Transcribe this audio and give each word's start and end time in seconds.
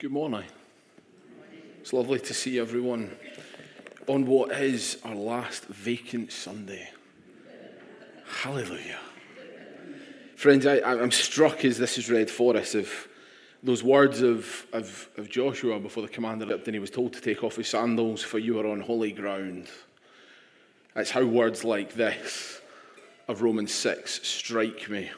Good 0.00 0.10
morning. 0.10 0.42
It's 1.80 1.92
lovely 1.92 2.18
to 2.18 2.34
see 2.34 2.58
everyone 2.58 3.16
on 4.08 4.26
what 4.26 4.50
is 4.50 4.98
our 5.04 5.14
last 5.14 5.66
vacant 5.66 6.32
Sunday. 6.32 6.90
Hallelujah. 8.42 8.98
Friends, 10.34 10.66
I, 10.66 10.80
I'm 10.80 11.12
struck 11.12 11.64
as 11.64 11.78
this 11.78 11.96
is 11.96 12.10
read 12.10 12.28
for 12.28 12.56
us 12.56 12.74
of 12.74 12.90
those 13.62 13.84
words 13.84 14.20
of, 14.20 14.66
of, 14.72 15.08
of 15.16 15.30
Joshua 15.30 15.78
before 15.78 16.02
the 16.02 16.08
commander 16.08 16.44
left 16.44 16.66
and 16.66 16.74
he 16.74 16.80
was 16.80 16.90
told 16.90 17.12
to 17.12 17.20
take 17.20 17.44
off 17.44 17.54
his 17.54 17.68
sandals, 17.68 18.20
for 18.20 18.40
you 18.40 18.58
are 18.58 18.66
on 18.66 18.80
holy 18.80 19.12
ground. 19.12 19.68
It's 20.96 21.12
how 21.12 21.24
words 21.24 21.62
like 21.62 21.94
this 21.94 22.60
of 23.28 23.42
Romans 23.42 23.72
6 23.72 24.26
strike 24.26 24.90
me. 24.90 25.12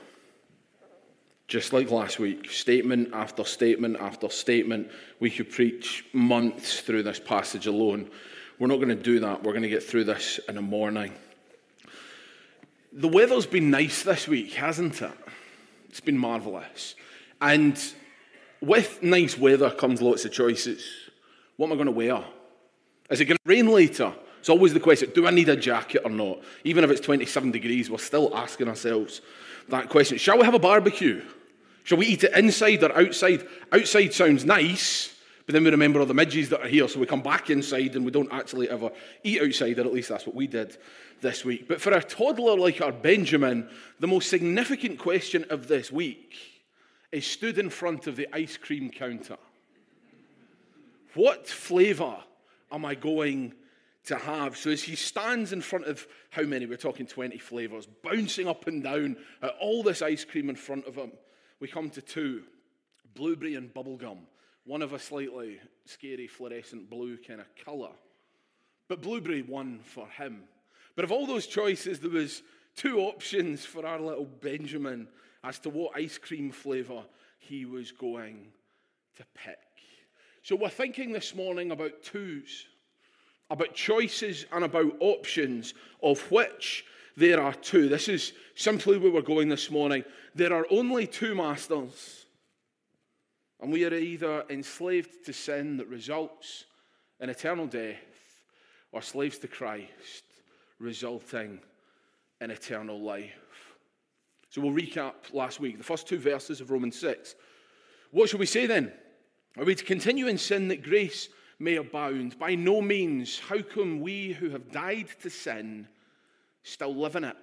Just 1.48 1.72
like 1.72 1.90
last 1.90 2.18
week, 2.18 2.50
statement 2.50 3.10
after 3.12 3.44
statement 3.44 3.98
after 4.00 4.28
statement, 4.28 4.90
we 5.20 5.30
could 5.30 5.50
preach 5.50 6.04
months 6.12 6.80
through 6.80 7.04
this 7.04 7.20
passage 7.20 7.66
alone. 7.66 8.10
We're 8.58 8.66
not 8.66 8.76
going 8.76 8.88
to 8.88 8.94
do 8.96 9.20
that. 9.20 9.42
We're 9.42 9.52
going 9.52 9.62
to 9.62 9.68
get 9.68 9.82
through 9.82 10.04
this 10.04 10.40
in 10.48 10.56
a 10.56 10.62
morning. 10.62 11.12
The 12.92 13.08
weather's 13.08 13.46
been 13.46 13.70
nice 13.70 14.02
this 14.02 14.26
week, 14.26 14.54
hasn't 14.54 15.02
it? 15.02 15.12
It's 15.88 16.00
been 16.00 16.18
marvellous. 16.18 16.96
And 17.40 17.80
with 18.60 19.02
nice 19.02 19.38
weather 19.38 19.70
comes 19.70 20.02
lots 20.02 20.24
of 20.24 20.32
choices. 20.32 20.84
What 21.56 21.66
am 21.66 21.72
I 21.72 21.76
going 21.76 21.86
to 21.86 21.92
wear? 21.92 22.24
Is 23.08 23.20
it 23.20 23.26
going 23.26 23.36
to 23.36 23.42
rain 23.48 23.68
later? 23.68 24.12
It's 24.46 24.50
always 24.50 24.72
the 24.72 24.78
question 24.78 25.10
do 25.12 25.26
I 25.26 25.32
need 25.32 25.48
a 25.48 25.56
jacket 25.56 26.02
or 26.04 26.10
not? 26.10 26.38
Even 26.62 26.84
if 26.84 26.90
it's 26.92 27.00
27 27.00 27.50
degrees, 27.50 27.90
we're 27.90 27.98
still 27.98 28.30
asking 28.32 28.68
ourselves 28.68 29.20
that 29.70 29.88
question. 29.88 30.18
Shall 30.18 30.38
we 30.38 30.44
have 30.44 30.54
a 30.54 30.60
barbecue? 30.60 31.20
Shall 31.82 31.98
we 31.98 32.06
eat 32.06 32.22
it 32.22 32.32
inside 32.32 32.84
or 32.84 32.96
outside? 32.96 33.44
Outside 33.72 34.14
sounds 34.14 34.44
nice, 34.44 35.16
but 35.46 35.52
then 35.52 35.64
we 35.64 35.70
remember 35.70 35.98
all 35.98 36.06
the 36.06 36.14
midges 36.14 36.48
that 36.50 36.60
are 36.60 36.68
here, 36.68 36.86
so 36.86 37.00
we 37.00 37.06
come 37.06 37.22
back 37.22 37.50
inside 37.50 37.96
and 37.96 38.04
we 38.04 38.12
don't 38.12 38.32
actually 38.32 38.70
ever 38.70 38.92
eat 39.24 39.42
outside, 39.42 39.80
or 39.80 39.84
at 39.84 39.92
least 39.92 40.10
that's 40.10 40.26
what 40.26 40.36
we 40.36 40.46
did 40.46 40.76
this 41.20 41.44
week. 41.44 41.66
But 41.66 41.80
for 41.80 41.92
a 41.94 42.00
toddler 42.00 42.56
like 42.56 42.80
our 42.80 42.92
Benjamin, 42.92 43.68
the 43.98 44.06
most 44.06 44.30
significant 44.30 45.00
question 45.00 45.44
of 45.50 45.66
this 45.66 45.90
week 45.90 46.36
is 47.10 47.26
stood 47.26 47.58
in 47.58 47.68
front 47.68 48.06
of 48.06 48.14
the 48.14 48.28
ice 48.32 48.56
cream 48.56 48.90
counter. 48.90 49.38
What 51.14 51.48
flavour 51.48 52.18
am 52.70 52.84
I 52.84 52.94
going 52.94 53.52
to 54.06 54.16
have? 54.16 54.56
So 54.56 54.70
as 54.70 54.82
he 54.82 54.96
stands 54.96 55.52
in 55.52 55.60
front 55.60 55.86
of 55.86 56.06
how 56.30 56.42
many? 56.42 56.66
We're 56.66 56.76
talking 56.76 57.06
20 57.06 57.38
flavours, 57.38 57.86
bouncing 57.86 58.48
up 58.48 58.66
and 58.66 58.82
down 58.82 59.16
at 59.42 59.54
all 59.60 59.82
this 59.82 60.02
ice 60.02 60.24
cream 60.24 60.48
in 60.48 60.56
front 60.56 60.86
of 60.86 60.96
him 60.96 61.12
we 61.60 61.68
come 61.68 61.90
to 61.90 62.02
two 62.02 62.42
blueberry 63.14 63.54
and 63.54 63.72
bubblegum. 63.72 64.18
One 64.64 64.82
of 64.82 64.92
a 64.92 64.98
slightly 64.98 65.60
scary 65.84 66.26
fluorescent 66.26 66.90
blue 66.90 67.16
kind 67.16 67.40
of 67.40 67.46
colour. 67.64 67.92
But 68.88 69.00
blueberry 69.00 69.42
won 69.42 69.80
for 69.82 70.06
him. 70.06 70.42
But 70.96 71.04
of 71.04 71.12
all 71.12 71.26
those 71.26 71.46
choices, 71.46 72.00
there 72.00 72.10
was 72.10 72.42
two 72.74 73.00
options 73.00 73.64
for 73.64 73.86
our 73.86 74.00
little 74.00 74.26
Benjamin 74.26 75.08
as 75.44 75.58
to 75.60 75.70
what 75.70 75.96
ice 75.96 76.18
cream 76.18 76.50
flavour 76.50 77.04
he 77.38 77.64
was 77.64 77.92
going 77.92 78.48
to 79.16 79.24
pick. 79.34 79.58
So 80.42 80.56
we're 80.56 80.68
thinking 80.68 81.12
this 81.12 81.34
morning 81.34 81.70
about 81.70 82.02
twos, 82.02 82.66
about 83.50 83.74
choices 83.74 84.46
and 84.52 84.64
about 84.64 84.96
options, 85.00 85.74
of 86.02 86.20
which 86.30 86.84
there 87.16 87.40
are 87.40 87.54
two. 87.54 87.88
This 87.88 88.08
is 88.08 88.32
simply 88.54 88.98
where 88.98 89.12
we're 89.12 89.22
going 89.22 89.48
this 89.48 89.70
morning. 89.70 90.04
There 90.34 90.52
are 90.52 90.66
only 90.70 91.06
two 91.06 91.34
masters, 91.34 92.26
and 93.60 93.72
we 93.72 93.84
are 93.84 93.94
either 93.94 94.44
enslaved 94.50 95.24
to 95.24 95.32
sin 95.32 95.76
that 95.78 95.88
results 95.88 96.64
in 97.20 97.30
eternal 97.30 97.66
death, 97.66 97.96
or 98.92 99.00
slaves 99.00 99.38
to 99.38 99.48
Christ, 99.48 100.24
resulting 100.78 101.60
in 102.40 102.50
eternal 102.50 103.00
life. 103.00 103.32
So 104.50 104.60
we'll 104.60 104.72
recap 104.72 105.14
last 105.32 105.60
week, 105.60 105.78
the 105.78 105.84
first 105.84 106.06
two 106.06 106.18
verses 106.18 106.60
of 106.60 106.70
Romans 106.70 106.98
6. 106.98 107.34
What 108.10 108.28
shall 108.28 108.40
we 108.40 108.46
say 108.46 108.66
then? 108.66 108.92
Are 109.56 109.64
we 109.64 109.74
to 109.74 109.84
continue 109.84 110.26
in 110.26 110.38
sin 110.38 110.68
that 110.68 110.82
grace 110.82 111.28
may 111.58 111.76
abound? 111.76 112.38
By 112.38 112.54
no 112.54 112.82
means. 112.82 113.38
How 113.38 113.62
come 113.62 114.00
we 114.00 114.32
who 114.32 114.50
have 114.50 114.70
died 114.70 115.08
to 115.22 115.30
sin 115.30 115.88
still 116.62 116.94
live 116.94 117.16
in 117.16 117.24
it? 117.24 117.36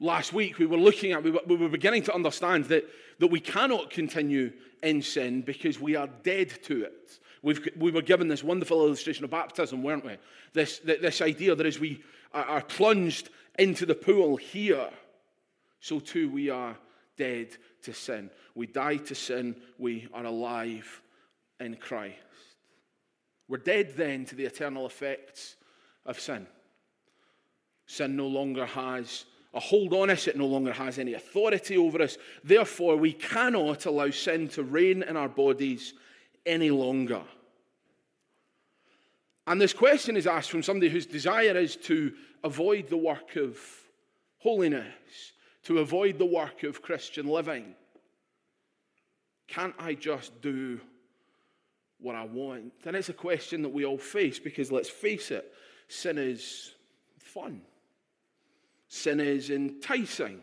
last 0.00 0.32
week 0.32 0.58
we 0.58 0.66
were 0.66 0.76
looking 0.76 1.12
at, 1.12 1.22
we 1.22 1.30
were, 1.30 1.40
we 1.46 1.56
were 1.56 1.68
beginning 1.68 2.02
to 2.02 2.14
understand 2.14 2.66
that, 2.66 2.84
that 3.18 3.28
we 3.28 3.40
cannot 3.40 3.90
continue 3.90 4.52
in 4.82 5.02
sin 5.02 5.42
because 5.42 5.80
we 5.80 5.96
are 5.96 6.08
dead 6.22 6.50
to 6.64 6.84
it. 6.84 7.18
We've, 7.42 7.66
we 7.76 7.90
were 7.90 8.02
given 8.02 8.28
this 8.28 8.42
wonderful 8.42 8.86
illustration 8.86 9.24
of 9.24 9.30
baptism, 9.30 9.82
weren't 9.82 10.04
we? 10.04 10.16
This, 10.52 10.78
this 10.78 11.20
idea 11.20 11.54
that 11.54 11.66
as 11.66 11.78
we 11.78 12.02
are 12.32 12.62
plunged 12.62 13.30
into 13.58 13.86
the 13.86 13.94
pool 13.94 14.36
here, 14.36 14.90
so 15.80 16.00
too 16.00 16.28
we 16.30 16.50
are 16.50 16.76
dead 17.16 17.48
to 17.82 17.92
sin. 17.92 18.30
We 18.54 18.66
die 18.66 18.96
to 18.96 19.14
sin, 19.14 19.56
we 19.78 20.08
are 20.12 20.24
alive 20.24 21.02
in 21.60 21.76
Christ. 21.76 22.16
We're 23.48 23.58
dead 23.58 23.94
then 23.96 24.24
to 24.26 24.34
the 24.34 24.46
eternal 24.46 24.86
effects 24.86 25.56
of 26.06 26.18
sin. 26.18 26.46
Sin 27.86 28.16
no 28.16 28.26
longer 28.26 28.66
has 28.66 29.26
a 29.52 29.60
hold 29.60 29.92
on 29.92 30.10
us. 30.10 30.26
It 30.26 30.36
no 30.36 30.46
longer 30.46 30.72
has 30.72 30.98
any 30.98 31.14
authority 31.14 31.76
over 31.76 32.02
us. 32.02 32.16
Therefore, 32.42 32.96
we 32.96 33.12
cannot 33.12 33.86
allow 33.86 34.10
sin 34.10 34.48
to 34.50 34.62
reign 34.62 35.02
in 35.02 35.16
our 35.16 35.28
bodies 35.28 35.94
any 36.46 36.70
longer. 36.70 37.22
And 39.46 39.60
this 39.60 39.74
question 39.74 40.16
is 40.16 40.26
asked 40.26 40.50
from 40.50 40.62
somebody 40.62 40.90
whose 40.90 41.06
desire 41.06 41.56
is 41.56 41.76
to 41.76 42.14
avoid 42.42 42.88
the 42.88 42.96
work 42.96 43.36
of 43.36 43.58
holiness, 44.38 45.32
to 45.64 45.78
avoid 45.78 46.18
the 46.18 46.24
work 46.24 46.62
of 46.62 46.82
Christian 46.82 47.26
living. 47.26 47.74
Can't 49.46 49.74
I 49.78 49.94
just 49.94 50.40
do 50.40 50.80
what 52.04 52.14
I 52.14 52.24
want? 52.24 52.72
And 52.84 52.94
it's 52.94 53.08
a 53.08 53.14
question 53.14 53.62
that 53.62 53.70
we 53.70 53.84
all 53.84 53.98
face 53.98 54.38
because 54.38 54.70
let's 54.70 54.90
face 54.90 55.30
it, 55.30 55.52
sin 55.88 56.18
is 56.18 56.74
fun. 57.18 57.62
Sin 58.88 59.20
is 59.20 59.50
enticing. 59.50 60.40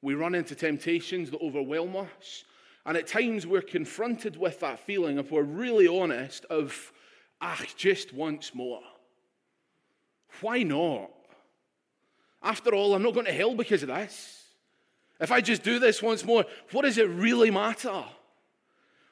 We 0.00 0.14
run 0.14 0.34
into 0.34 0.54
temptations 0.54 1.30
that 1.30 1.42
overwhelm 1.42 1.96
us. 1.96 2.44
And 2.86 2.96
at 2.96 3.08
times 3.08 3.46
we're 3.46 3.60
confronted 3.60 4.36
with 4.36 4.60
that 4.60 4.78
feeling, 4.78 5.18
if 5.18 5.30
we're 5.32 5.42
really 5.42 5.88
honest, 5.88 6.44
of, 6.46 6.92
ah, 7.40 7.60
just 7.76 8.14
once 8.14 8.54
more. 8.54 8.80
Why 10.40 10.62
not? 10.62 11.10
After 12.42 12.74
all, 12.74 12.94
I'm 12.94 13.02
not 13.02 13.14
going 13.14 13.26
to 13.26 13.32
hell 13.32 13.56
because 13.56 13.82
of 13.82 13.88
this. 13.88 14.44
If 15.20 15.32
I 15.32 15.40
just 15.40 15.64
do 15.64 15.80
this 15.80 16.00
once 16.00 16.24
more, 16.24 16.44
what 16.70 16.82
does 16.82 16.96
it 16.96 17.08
really 17.10 17.50
matter? 17.50 18.04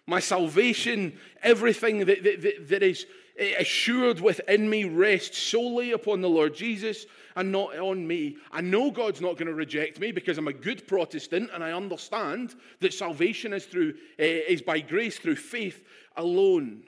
My 0.07 0.21
salvation, 0.21 1.19
everything 1.43 1.99
that, 2.07 2.23
that, 2.23 2.69
that 2.69 2.83
is 2.83 3.07
assured 3.39 4.21
within 4.21 4.69
me 4.69 4.85
rests 4.85 5.39
solely 5.39 5.93
upon 5.93 6.21
the 6.21 6.29
Lord 6.29 6.55
Jesus 6.55 7.07
and 7.35 7.53
not 7.53 7.77
on 7.77 8.07
me. 8.07 8.37
I 8.51 8.63
know 8.63 8.91
God's 8.91 9.21
not 9.21 9.37
going 9.37 9.49
to 9.49 9.55
reject 9.55 10.01
me 10.01 10.11
because 10.11 10.39
I'm 10.39 10.49
a 10.49 10.53
good 10.53 10.87
Protestant 10.87 11.51
and 11.53 11.63
I 11.63 11.73
understand 11.73 12.55
that 12.81 12.95
salvation 12.95 13.53
is 13.53 13.67
through 13.67 13.95
uh, 14.19 14.23
is 14.23 14.63
by 14.63 14.81
grace 14.81 15.19
through 15.19 15.37
faith 15.37 15.85
alone. 16.17 16.85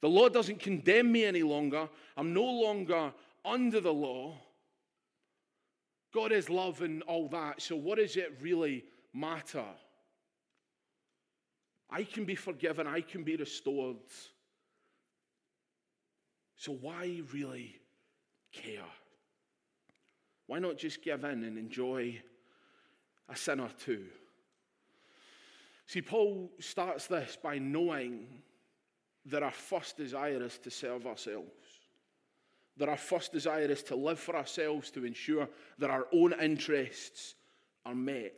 The 0.00 0.08
law 0.08 0.28
doesn't 0.28 0.60
condemn 0.60 1.12
me 1.12 1.24
any 1.24 1.42
longer. 1.42 1.88
I'm 2.16 2.32
no 2.32 2.44
longer 2.44 3.12
under 3.44 3.80
the 3.80 3.92
law. 3.92 4.36
God 6.12 6.32
is 6.32 6.48
love 6.48 6.82
and 6.82 7.02
all 7.02 7.28
that. 7.28 7.62
So 7.62 7.76
what 7.76 7.98
does 7.98 8.16
it 8.16 8.38
really 8.40 8.84
matter? 9.12 9.64
I 11.90 12.04
can 12.04 12.24
be 12.24 12.34
forgiven, 12.34 12.86
I 12.86 13.00
can 13.00 13.22
be 13.22 13.36
restored. 13.36 13.96
So 16.56 16.72
why 16.72 17.22
really 17.32 17.76
care? 18.52 18.82
Why 20.46 20.58
not 20.58 20.76
just 20.76 21.02
give 21.02 21.24
in 21.24 21.44
and 21.44 21.58
enjoy 21.58 22.20
a 23.28 23.36
sin 23.36 23.60
or 23.60 23.70
two? 23.84 24.04
See, 25.86 26.02
Paul 26.02 26.50
starts 26.60 27.06
this 27.06 27.38
by 27.42 27.58
knowing 27.58 28.26
that 29.26 29.42
our 29.42 29.52
first 29.52 29.96
desire 29.96 30.42
is 30.42 30.58
to 30.58 30.70
serve 30.70 31.06
ourselves. 31.06 31.48
That 32.76 32.88
our 32.88 32.96
first 32.96 33.32
desire 33.32 33.70
is 33.70 33.82
to 33.84 33.96
live 33.96 34.18
for 34.18 34.36
ourselves 34.36 34.90
to 34.92 35.04
ensure 35.04 35.48
that 35.78 35.90
our 35.90 36.06
own 36.12 36.34
interests 36.40 37.34
are 37.84 37.94
met. 37.94 38.34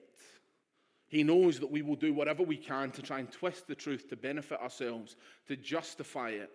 He 1.11 1.25
knows 1.25 1.59
that 1.59 1.71
we 1.71 1.83
will 1.83 1.97
do 1.97 2.15
whatever 2.15 2.45
we 2.45 2.57
can 2.57 2.93
to 2.93 3.03
try 3.03 3.19
and 3.19 3.31
twist 3.31 3.67
the 3.67 3.75
truth 3.75 4.09
to 4.09 4.17
benefit 4.17 4.61
ourselves, 4.61 5.17
to 5.49 5.57
justify 5.57 6.31
it. 6.31 6.51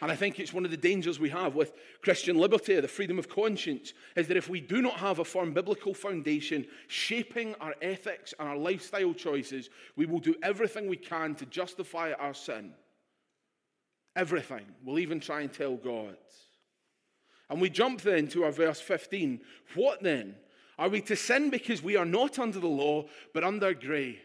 And 0.00 0.10
I 0.10 0.16
think 0.16 0.40
it's 0.40 0.54
one 0.54 0.64
of 0.64 0.70
the 0.70 0.78
dangers 0.78 1.20
we 1.20 1.28
have 1.28 1.54
with 1.54 1.74
Christian 2.00 2.38
liberty, 2.38 2.80
the 2.80 2.88
freedom 2.88 3.18
of 3.18 3.28
conscience, 3.28 3.92
is 4.16 4.28
that 4.28 4.38
if 4.38 4.48
we 4.48 4.58
do 4.58 4.80
not 4.80 4.94
have 4.94 5.18
a 5.18 5.26
firm 5.26 5.52
biblical 5.52 5.92
foundation 5.92 6.66
shaping 6.88 7.54
our 7.60 7.74
ethics 7.82 8.32
and 8.38 8.48
our 8.48 8.56
lifestyle 8.56 9.12
choices, 9.12 9.68
we 9.96 10.06
will 10.06 10.20
do 10.20 10.34
everything 10.42 10.88
we 10.88 10.96
can 10.96 11.34
to 11.34 11.44
justify 11.44 12.12
our 12.12 12.32
sin. 12.32 12.72
Everything. 14.16 14.64
We'll 14.86 15.00
even 15.00 15.20
try 15.20 15.42
and 15.42 15.52
tell 15.52 15.76
God. 15.76 16.16
And 17.50 17.60
we 17.60 17.68
jump 17.68 18.00
then 18.00 18.26
to 18.28 18.44
our 18.44 18.52
verse 18.52 18.80
15. 18.80 19.42
What 19.74 20.02
then? 20.02 20.36
Are 20.80 20.88
we 20.88 21.02
to 21.02 21.14
sin 21.14 21.50
because 21.50 21.82
we 21.82 21.96
are 21.96 22.06
not 22.06 22.38
under 22.38 22.58
the 22.58 22.66
law, 22.66 23.04
but 23.34 23.44
under 23.44 23.74
grace? 23.74 24.16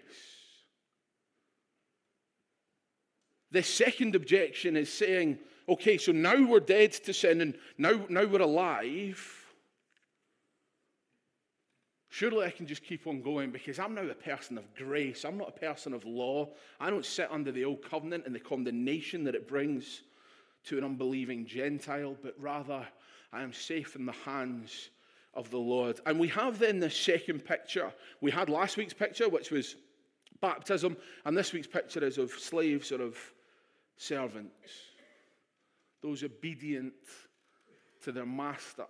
The 3.51 3.61
second 3.61 4.15
objection 4.15 4.77
is 4.77 4.91
saying, 4.91 5.37
okay, 5.67 5.97
so 5.97 6.13
now 6.13 6.41
we're 6.47 6.61
dead 6.61 6.93
to 6.93 7.13
sin 7.13 7.41
and 7.41 7.57
now, 7.77 8.05
now 8.07 8.23
we're 8.23 8.41
alive. 8.41 9.45
Surely 12.07 12.45
I 12.45 12.51
can 12.51 12.67
just 12.67 12.85
keep 12.85 13.05
on 13.05 13.21
going 13.21 13.51
because 13.51 13.77
I'm 13.77 13.93
now 13.93 14.07
a 14.07 14.13
person 14.13 14.57
of 14.57 14.73
grace. 14.75 15.25
I'm 15.25 15.37
not 15.37 15.49
a 15.49 15.59
person 15.59 15.93
of 15.93 16.05
law. 16.05 16.51
I 16.79 16.89
don't 16.89 17.05
sit 17.05 17.29
under 17.29 17.51
the 17.51 17.65
old 17.65 17.83
covenant 17.83 18.25
and 18.25 18.33
the 18.33 18.39
condemnation 18.39 19.25
that 19.25 19.35
it 19.35 19.49
brings 19.49 20.03
to 20.67 20.77
an 20.77 20.85
unbelieving 20.85 21.45
Gentile, 21.45 22.15
but 22.23 22.33
rather 22.39 22.87
I 23.33 23.43
am 23.43 23.51
safe 23.51 23.97
in 23.97 24.05
the 24.05 24.13
hands 24.13 24.91
of 25.35 25.49
the 25.49 25.57
Lord. 25.57 25.99
And 26.05 26.19
we 26.19 26.27
have 26.29 26.59
then 26.59 26.79
the 26.79 26.89
second 26.89 27.45
picture. 27.45 27.91
We 28.21 28.31
had 28.31 28.49
last 28.49 28.77
week's 28.77 28.93
picture, 28.93 29.29
which 29.29 29.51
was 29.51 29.75
baptism, 30.41 30.97
and 31.25 31.37
this 31.37 31.53
week's 31.53 31.67
picture 31.67 32.03
is 32.03 32.17
of 32.17 32.31
slaves 32.31 32.91
or 32.91 33.01
of 33.01 33.17
servants 33.97 34.69
those 36.05 36.23
obedient 36.23 36.93
to 38.03 38.11
their 38.11 38.27
master. 38.27 38.85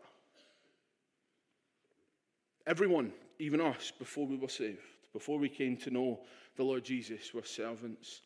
Everyone, 2.68 3.14
even 3.40 3.62
us, 3.62 3.94
before 3.98 4.28
we 4.28 4.36
were 4.36 4.50
saved, 4.50 4.80
before 5.14 5.40
we 5.40 5.48
came 5.48 5.78
to 5.78 5.92
know 5.92 6.20
the 6.58 6.64
Lord 6.64 6.84
Jesus, 6.84 7.34
were 7.34 7.44
servants 7.44 8.22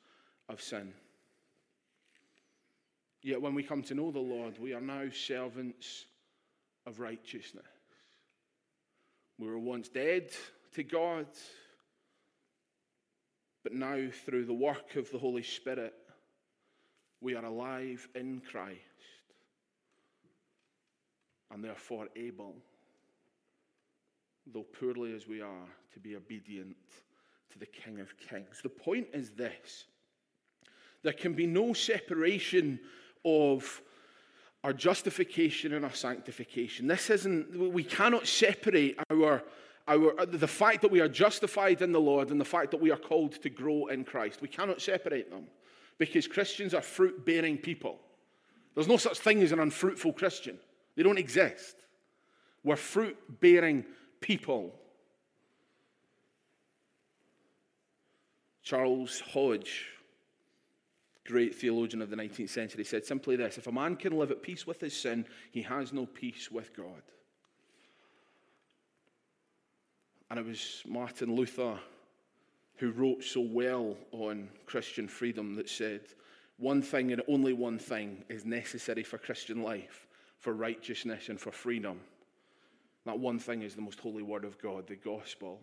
of 0.47 0.59
sin. 0.59 0.91
Yet 3.21 3.39
when 3.39 3.53
we 3.53 3.61
come 3.61 3.83
to 3.83 3.93
know 3.93 4.09
the 4.09 4.19
Lord, 4.19 4.57
we 4.57 4.73
are 4.73 4.81
now 4.81 5.03
servants 5.11 6.05
of 6.87 6.99
righteousness. 6.99 7.67
We 9.39 9.47
were 9.47 9.57
once 9.57 9.87
dead 9.87 10.31
to 10.73 10.83
God, 10.83 11.25
but 13.63 13.71
now 13.71 14.09
through 14.25 14.43
the 14.45 14.53
work 14.53 14.97
of 14.97 15.09
the 15.11 15.17
Holy 15.17 15.43
Spirit, 15.43 15.93
we 17.21 17.35
are 17.35 17.45
alive 17.45 18.05
in 18.15 18.41
Christ 18.41 18.79
and 21.51 21.63
therefore 21.63 22.09
able, 22.17 22.55
though 24.45 24.65
poorly 24.77 25.15
as 25.15 25.25
we 25.25 25.39
are, 25.41 25.67
to 25.93 25.99
be 26.01 26.17
obedient 26.17 26.75
to 27.51 27.59
the 27.59 27.65
King 27.65 28.01
of 28.01 28.17
Kings. 28.17 28.59
The 28.61 28.67
point 28.67 29.07
is 29.13 29.31
this 29.31 29.85
there 31.01 31.13
can 31.13 31.33
be 31.33 31.47
no 31.47 31.71
separation 31.71 32.77
of 33.23 33.81
our 34.63 34.73
justification 34.73 35.73
and 35.73 35.85
our 35.85 35.93
sanctification. 35.93 36.87
This 36.87 37.09
isn't, 37.09 37.57
we 37.73 37.83
cannot 37.83 38.27
separate 38.27 38.99
our, 39.09 39.43
our, 39.87 40.25
the 40.25 40.47
fact 40.47 40.81
that 40.81 40.91
we 40.91 40.99
are 40.99 41.07
justified 41.07 41.81
in 41.81 41.91
the 41.91 42.01
Lord 42.01 42.29
and 42.29 42.39
the 42.39 42.45
fact 42.45 42.71
that 42.71 42.81
we 42.81 42.91
are 42.91 42.97
called 42.97 43.41
to 43.41 43.49
grow 43.49 43.87
in 43.87 44.03
Christ. 44.03 44.41
We 44.41 44.49
cannot 44.49 44.81
separate 44.81 45.29
them 45.29 45.45
because 45.97 46.27
Christians 46.27 46.73
are 46.73 46.81
fruit 46.81 47.25
bearing 47.25 47.57
people. 47.57 47.99
There's 48.75 48.87
no 48.87 48.97
such 48.97 49.19
thing 49.19 49.41
as 49.41 49.51
an 49.51 49.59
unfruitful 49.59 50.13
Christian, 50.13 50.57
they 50.95 51.03
don't 51.03 51.17
exist. 51.17 51.75
We're 52.63 52.75
fruit 52.75 53.17
bearing 53.39 53.85
people. 54.19 54.75
Charles 58.61 59.21
Hodge, 59.21 59.87
great 61.29 61.55
theologian 61.55 62.01
of 62.01 62.09
the 62.09 62.15
19th 62.15 62.49
century, 62.49 62.83
said 62.83 63.05
simply 63.05 63.35
this 63.35 63.57
If 63.57 63.67
a 63.67 63.71
man 63.71 63.95
can 63.95 64.17
live 64.17 64.31
at 64.31 64.41
peace 64.41 64.65
with 64.65 64.81
his 64.81 64.95
sin, 64.95 65.25
he 65.51 65.61
has 65.61 65.93
no 65.93 66.05
peace 66.05 66.49
with 66.51 66.75
God. 66.75 67.03
And 70.29 70.39
it 70.39 70.45
was 70.45 70.83
Martin 70.87 71.35
Luther 71.35 71.79
who 72.77 72.91
wrote 72.91 73.23
so 73.23 73.41
well 73.41 73.97
on 74.11 74.47
Christian 74.65 75.07
freedom 75.07 75.55
that 75.55 75.69
said, 75.69 76.01
one 76.57 76.81
thing 76.81 77.11
and 77.11 77.21
only 77.27 77.53
one 77.53 77.79
thing 77.79 78.23
is 78.29 78.45
necessary 78.45 79.03
for 79.03 79.17
Christian 79.17 79.63
life, 79.63 80.07
for 80.37 80.53
righteousness 80.53 81.29
and 81.29 81.39
for 81.39 81.51
freedom. 81.51 81.99
That 83.05 83.19
one 83.19 83.39
thing 83.39 83.63
is 83.63 83.75
the 83.75 83.81
most 83.81 83.99
holy 83.99 84.23
word 84.23 84.45
of 84.45 84.61
God, 84.61 84.87
the 84.87 84.95
gospel 84.95 85.59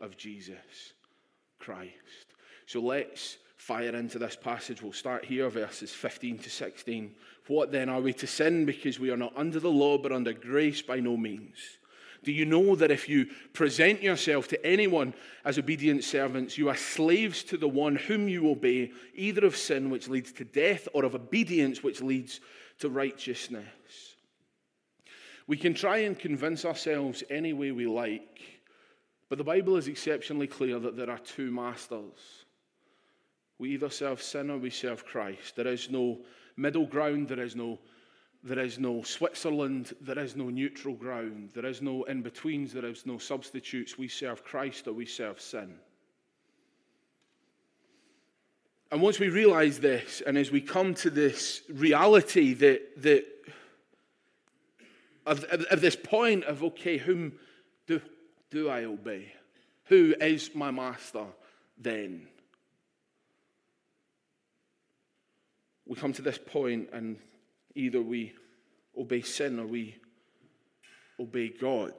of 0.00 0.16
Jesus 0.16 0.92
Christ. 1.58 2.34
So 2.66 2.80
let's 2.80 3.38
fire 3.62 3.94
into 3.94 4.18
this 4.18 4.34
passage. 4.34 4.82
We'll 4.82 4.92
start 4.92 5.24
here, 5.24 5.48
verses 5.48 5.92
15 5.92 6.38
to 6.38 6.50
16. 6.50 7.14
What 7.46 7.70
then? 7.70 7.88
Are 7.88 8.00
we 8.00 8.12
to 8.14 8.26
sin 8.26 8.66
because 8.66 8.98
we 8.98 9.12
are 9.12 9.16
not 9.16 9.32
under 9.36 9.60
the 9.60 9.70
law 9.70 9.98
but 9.98 10.10
under 10.10 10.32
grace? 10.32 10.82
By 10.82 10.98
no 10.98 11.16
means. 11.16 11.58
Do 12.24 12.32
you 12.32 12.44
know 12.44 12.74
that 12.74 12.90
if 12.90 13.08
you 13.08 13.26
present 13.52 14.02
yourself 14.02 14.48
to 14.48 14.66
anyone 14.66 15.14
as 15.44 15.58
obedient 15.58 16.02
servants, 16.02 16.58
you 16.58 16.68
are 16.70 16.76
slaves 16.76 17.44
to 17.44 17.56
the 17.56 17.68
one 17.68 17.94
whom 17.94 18.28
you 18.28 18.50
obey, 18.50 18.90
either 19.14 19.46
of 19.46 19.56
sin, 19.56 19.90
which 19.90 20.08
leads 20.08 20.32
to 20.32 20.44
death, 20.44 20.88
or 20.92 21.04
of 21.04 21.14
obedience, 21.14 21.84
which 21.84 22.00
leads 22.02 22.40
to 22.80 22.88
righteousness? 22.88 23.64
We 25.46 25.56
can 25.56 25.74
try 25.74 25.98
and 25.98 26.18
convince 26.18 26.64
ourselves 26.64 27.22
any 27.30 27.52
way 27.52 27.70
we 27.70 27.86
like, 27.86 28.40
but 29.28 29.38
the 29.38 29.44
Bible 29.44 29.76
is 29.76 29.86
exceptionally 29.86 30.48
clear 30.48 30.80
that 30.80 30.96
there 30.96 31.10
are 31.10 31.18
two 31.18 31.52
masters. 31.52 32.41
We 33.62 33.74
either 33.74 33.90
serve 33.90 34.20
sin 34.20 34.50
or 34.50 34.58
we 34.58 34.70
serve 34.70 35.06
Christ. 35.06 35.54
There 35.54 35.68
is 35.68 35.88
no 35.88 36.18
middle 36.56 36.84
ground, 36.84 37.28
there 37.28 37.38
is 37.38 37.54
no 37.54 37.78
there 38.42 38.58
is 38.58 38.80
no 38.80 39.02
Switzerland. 39.02 39.94
There 40.00 40.18
is 40.18 40.34
no 40.34 40.50
neutral 40.50 40.96
ground. 40.96 41.50
There 41.54 41.66
is 41.66 41.80
no 41.80 42.02
in 42.02 42.22
betweens. 42.22 42.72
There 42.72 42.86
is 42.86 43.06
no 43.06 43.18
substitutes. 43.18 43.96
We 43.96 44.08
serve 44.08 44.42
Christ 44.42 44.88
or 44.88 44.94
we 44.94 45.06
serve 45.06 45.40
sin. 45.40 45.76
And 48.90 49.00
once 49.00 49.20
we 49.20 49.28
realize 49.28 49.78
this, 49.78 50.22
and 50.26 50.36
as 50.36 50.50
we 50.50 50.60
come 50.60 50.94
to 50.94 51.08
this 51.08 51.62
reality 51.72 52.54
that, 52.54 53.00
that 53.00 53.24
of, 55.24 55.44
of, 55.44 55.62
of 55.70 55.80
this 55.80 55.94
point 55.94 56.42
of, 56.46 56.64
okay, 56.64 56.98
whom 56.98 57.34
do, 57.86 58.00
do 58.50 58.68
I 58.68 58.86
obey? 58.86 59.32
Who 59.84 60.16
is 60.20 60.50
my 60.52 60.72
master 60.72 61.26
then? 61.78 62.26
We 65.92 65.96
come 65.96 66.14
to 66.14 66.22
this 66.22 66.38
point 66.38 66.88
and 66.94 67.18
Either 67.74 68.02
we 68.02 68.34
obey 68.98 69.22
sin 69.22 69.58
or 69.58 69.66
we 69.66 69.96
obey 71.18 71.48
God. 71.48 71.94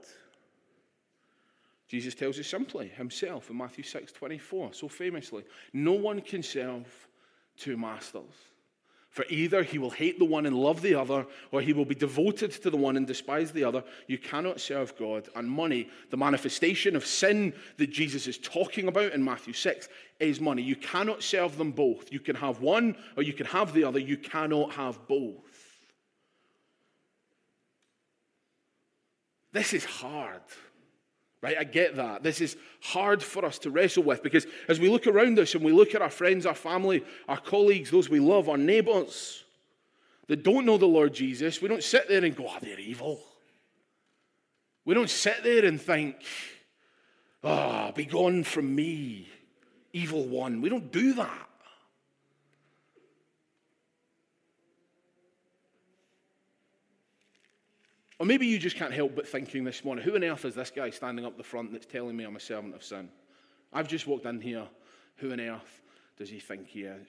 Jesus 1.87 2.15
tells 2.15 2.39
us 2.39 2.47
simply 2.47 2.87
himself 2.87 3.49
in 3.49 3.57
Matthew 3.57 3.83
6 3.83 4.11
24, 4.11 4.73
so 4.73 4.87
famously, 4.87 5.43
no 5.73 5.93
one 5.93 6.21
can 6.21 6.43
serve 6.43 6.87
two 7.57 7.77
masters. 7.77 8.33
For 9.13 9.25
either 9.29 9.61
he 9.61 9.77
will 9.77 9.91
hate 9.91 10.17
the 10.17 10.25
one 10.25 10.47
and 10.47 10.55
love 10.55 10.81
the 10.81 10.95
other, 10.95 11.27
or 11.51 11.61
he 11.61 11.71
will 11.71 11.85
be 11.85 11.93
devoted 11.93 12.49
to 12.51 12.71
the 12.71 12.77
one 12.77 12.97
and 12.97 13.05
despise 13.05 13.51
the 13.51 13.63
other. 13.63 13.83
You 14.07 14.17
cannot 14.17 14.59
serve 14.59 14.97
God 14.97 15.29
and 15.35 15.47
money. 15.47 15.87
The 16.09 16.17
manifestation 16.17 16.95
of 16.95 17.05
sin 17.05 17.53
that 17.77 17.91
Jesus 17.91 18.25
is 18.25 18.39
talking 18.39 18.87
about 18.87 19.11
in 19.11 19.23
Matthew 19.23 19.53
6 19.53 19.87
is 20.19 20.41
money. 20.41 20.63
You 20.63 20.75
cannot 20.75 21.21
serve 21.21 21.59
them 21.59 21.71
both. 21.71 22.11
You 22.11 22.19
can 22.19 22.35
have 22.35 22.61
one 22.61 22.97
or 23.15 23.21
you 23.21 23.33
can 23.33 23.45
have 23.45 23.71
the 23.71 23.83
other. 23.83 23.99
You 23.99 24.17
cannot 24.17 24.73
have 24.73 25.07
both. 25.07 25.43
This 29.51 29.73
is 29.73 29.85
hard. 29.85 30.41
Right? 31.43 31.57
I 31.59 31.65
get 31.65 31.97
that. 31.97 32.23
This 32.23 32.39
is 32.39 32.55
hard 32.79 33.21
for 33.21 33.43
us 33.43 33.59
to 33.59 33.69
wrestle 33.69 34.03
with 34.03 34.23
because 34.23 34.47
as 34.69 34.79
we 34.79 34.87
look 34.87 35.07
around 35.07 35.37
us 35.39 35.53
and 35.53 35.63
we 35.63 35.73
look 35.73 35.93
at 35.93 36.01
our 36.01 36.09
friends, 36.09 36.45
our 36.45 36.55
family, 36.55 37.03
our 37.27 37.37
colleagues, 37.37 37.91
those 37.91 38.09
we 38.09 38.21
love, 38.21 38.47
our 38.47 38.57
neighbors 38.57 39.43
that 40.27 40.41
don't 40.41 40.65
know 40.65 40.77
the 40.77 40.85
Lord 40.85 41.13
Jesus, 41.13 41.61
we 41.61 41.67
don't 41.67 41.83
sit 41.83 42.07
there 42.07 42.23
and 42.23 42.33
go, 42.33 42.47
oh, 42.47 42.57
they're 42.61 42.79
evil. 42.79 43.19
We 44.85 44.93
don't 44.93 45.09
sit 45.09 45.43
there 45.43 45.65
and 45.65 45.81
think, 45.81 46.15
ah, 47.43 47.89
oh, 47.89 47.91
be 47.91 48.05
gone 48.05 48.45
from 48.45 48.73
me, 48.73 49.27
evil 49.91 50.25
one. 50.25 50.61
We 50.61 50.69
don't 50.69 50.93
do 50.93 51.13
that. 51.15 51.49
Or 58.19 58.25
maybe 58.25 58.45
you 58.45 58.59
just 58.59 58.75
can't 58.75 58.93
help 58.93 59.15
but 59.15 59.27
thinking 59.27 59.63
this 59.63 59.83
morning, 59.83 60.05
who 60.05 60.15
on 60.15 60.23
earth 60.23 60.45
is 60.45 60.55
this 60.55 60.71
guy 60.71 60.89
standing 60.89 61.25
up 61.25 61.37
the 61.37 61.43
front 61.43 61.71
that's 61.71 61.85
telling 61.85 62.15
me 62.15 62.23
I'm 62.23 62.35
a 62.35 62.39
servant 62.39 62.75
of 62.75 62.83
sin? 62.83 63.09
I've 63.71 63.87
just 63.87 64.07
walked 64.07 64.25
in 64.25 64.39
here. 64.39 64.67
Who 65.17 65.31
on 65.31 65.39
earth 65.39 65.81
does 66.17 66.29
he 66.29 66.39
think 66.39 66.67
he 66.67 66.83
is? 66.83 67.07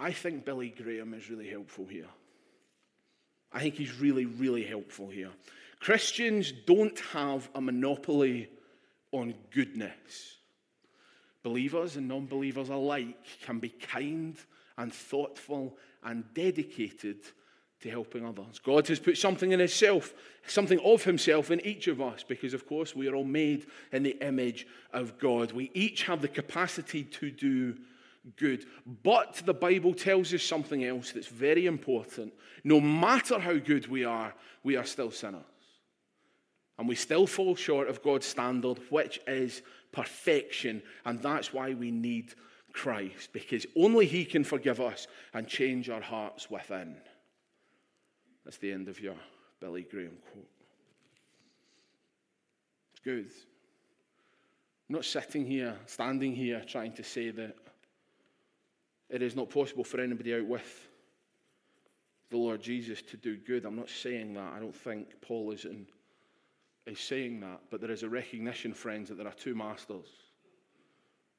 I 0.00 0.10
think 0.10 0.44
Billy 0.44 0.70
Graham 0.70 1.14
is 1.14 1.30
really 1.30 1.48
helpful 1.48 1.86
here. 1.86 2.08
I 3.52 3.60
think 3.60 3.74
he's 3.74 3.94
really, 4.00 4.24
really 4.24 4.64
helpful 4.64 5.08
here. 5.08 5.30
Christians 5.78 6.52
don't 6.66 6.98
have 7.12 7.50
a 7.54 7.60
monopoly 7.60 8.48
on 9.12 9.34
goodness. 9.50 10.38
Believers 11.42 11.96
and 11.96 12.08
non 12.08 12.26
believers 12.26 12.68
alike 12.68 13.16
can 13.44 13.58
be 13.58 13.68
kind 13.68 14.36
and 14.78 14.92
thoughtful 14.92 15.76
and 16.02 16.24
dedicated 16.34 17.18
to 17.82 17.90
helping 17.90 18.24
others. 18.24 18.58
God 18.58 18.86
has 18.88 18.98
put 18.98 19.18
something 19.18 19.52
in 19.52 19.60
Himself, 19.60 20.14
something 20.46 20.80
of 20.80 21.04
Himself 21.04 21.50
in 21.50 21.64
each 21.66 21.88
of 21.88 22.00
us, 22.00 22.24
because 22.26 22.54
of 22.54 22.66
course 22.66 22.96
we 22.96 23.08
are 23.08 23.14
all 23.14 23.24
made 23.24 23.66
in 23.92 24.02
the 24.02 24.16
image 24.26 24.66
of 24.92 25.18
God. 25.18 25.52
We 25.52 25.70
each 25.74 26.04
have 26.04 26.22
the 26.22 26.28
capacity 26.28 27.04
to 27.04 27.30
do 27.30 27.76
good. 28.36 28.66
But 29.02 29.42
the 29.44 29.54
Bible 29.54 29.94
tells 29.94 30.32
us 30.32 30.42
something 30.42 30.84
else 30.84 31.12
that's 31.12 31.26
very 31.26 31.66
important. 31.66 32.32
No 32.64 32.80
matter 32.80 33.38
how 33.38 33.58
good 33.58 33.88
we 33.88 34.04
are, 34.04 34.32
we 34.62 34.76
are 34.76 34.84
still 34.84 35.10
sinners. 35.10 35.42
And 36.78 36.88
we 36.88 36.94
still 36.94 37.26
fall 37.26 37.54
short 37.54 37.88
of 37.88 38.02
God's 38.02 38.26
standard, 38.26 38.80
which 38.90 39.20
is 39.26 39.62
perfection. 39.92 40.82
And 41.04 41.20
that's 41.20 41.52
why 41.52 41.74
we 41.74 41.90
need 41.90 42.34
Christ, 42.72 43.32
because 43.32 43.66
only 43.76 44.06
He 44.06 44.24
can 44.24 44.44
forgive 44.44 44.80
us 44.80 45.06
and 45.34 45.46
change 45.46 45.90
our 45.90 46.00
hearts 46.00 46.50
within. 46.50 46.96
That's 48.44 48.58
the 48.58 48.72
end 48.72 48.88
of 48.88 49.00
your 49.00 49.16
Billy 49.60 49.86
Graham 49.88 50.16
quote. 50.32 50.48
It's 52.92 53.00
good. 53.00 53.30
I'm 54.88 54.96
not 54.96 55.04
sitting 55.04 55.46
here, 55.46 55.76
standing 55.86 56.34
here, 56.34 56.62
trying 56.66 56.92
to 56.94 57.04
say 57.04 57.30
that 57.30 57.54
it 59.08 59.22
is 59.22 59.36
not 59.36 59.50
possible 59.50 59.84
for 59.84 60.00
anybody 60.00 60.34
out 60.34 60.46
with 60.46 60.88
the 62.30 62.36
Lord 62.38 62.62
Jesus 62.62 63.02
to 63.02 63.16
do 63.16 63.36
good. 63.36 63.64
I'm 63.64 63.76
not 63.76 63.90
saying 63.90 64.34
that. 64.34 64.52
I 64.54 64.58
don't 64.58 64.74
think 64.74 65.08
Paul 65.20 65.52
is, 65.52 65.66
in, 65.66 65.86
is 66.86 66.98
saying 66.98 67.40
that. 67.40 67.60
But 67.70 67.80
there 67.80 67.90
is 67.90 68.02
a 68.02 68.08
recognition, 68.08 68.72
friends, 68.72 69.10
that 69.10 69.18
there 69.18 69.28
are 69.28 69.34
two 69.34 69.54
masters, 69.54 70.06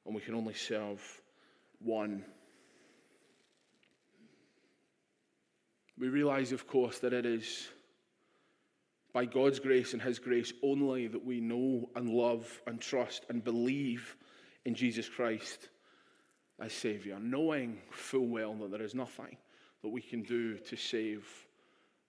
and 0.06 0.14
we 0.14 0.20
can 0.20 0.34
only 0.34 0.54
serve 0.54 1.02
one. 1.80 2.24
We 6.04 6.10
realize, 6.10 6.52
of 6.52 6.66
course, 6.66 6.98
that 6.98 7.14
it 7.14 7.24
is 7.24 7.66
by 9.14 9.24
God's 9.24 9.58
grace 9.58 9.94
and 9.94 10.02
His 10.02 10.18
grace 10.18 10.52
only 10.62 11.06
that 11.06 11.24
we 11.24 11.40
know 11.40 11.88
and 11.96 12.10
love 12.10 12.60
and 12.66 12.78
trust 12.78 13.24
and 13.30 13.42
believe 13.42 14.14
in 14.66 14.74
Jesus 14.74 15.08
Christ 15.08 15.70
as 16.60 16.74
Saviour, 16.74 17.18
knowing 17.18 17.78
full 17.90 18.26
well 18.26 18.52
that 18.56 18.70
there 18.70 18.82
is 18.82 18.94
nothing 18.94 19.38
that 19.80 19.88
we 19.88 20.02
can 20.02 20.22
do 20.22 20.58
to 20.58 20.76
save 20.76 21.26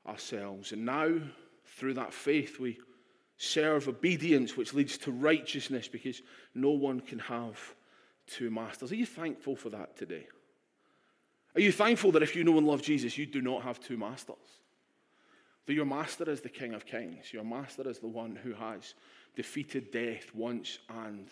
ourselves. 0.05 0.73
And 0.73 0.83
now, 0.83 1.15
through 1.63 1.93
that 1.93 2.11
faith, 2.13 2.59
we 2.59 2.77
serve 3.37 3.87
obedience, 3.87 4.57
which 4.57 4.73
leads 4.73 4.97
to 4.97 5.11
righteousness, 5.13 5.87
because 5.87 6.21
no 6.53 6.71
one 6.71 6.99
can 6.99 7.19
have 7.19 7.57
two 8.27 8.51
masters. 8.51 8.91
Are 8.91 8.95
you 8.95 9.05
thankful 9.05 9.55
for 9.55 9.69
that 9.69 9.95
today? 9.95 10.27
Are 11.55 11.61
you 11.61 11.71
thankful 11.71 12.11
that 12.11 12.23
if 12.23 12.35
you 12.35 12.43
know 12.43 12.57
and 12.57 12.67
love 12.67 12.81
Jesus, 12.81 13.17
you 13.17 13.25
do 13.25 13.41
not 13.41 13.63
have 13.63 13.79
two 13.79 13.97
masters? 13.97 14.35
That 15.65 15.73
your 15.73 15.85
master 15.85 16.29
is 16.29 16.41
the 16.41 16.49
King 16.49 16.73
of 16.73 16.85
Kings, 16.85 17.31
your 17.31 17.45
master 17.45 17.89
is 17.89 17.99
the 17.99 18.07
one 18.07 18.35
who 18.35 18.53
has 18.53 18.93
defeated 19.35 19.91
death 19.91 20.33
once 20.35 20.79
and 20.89 21.27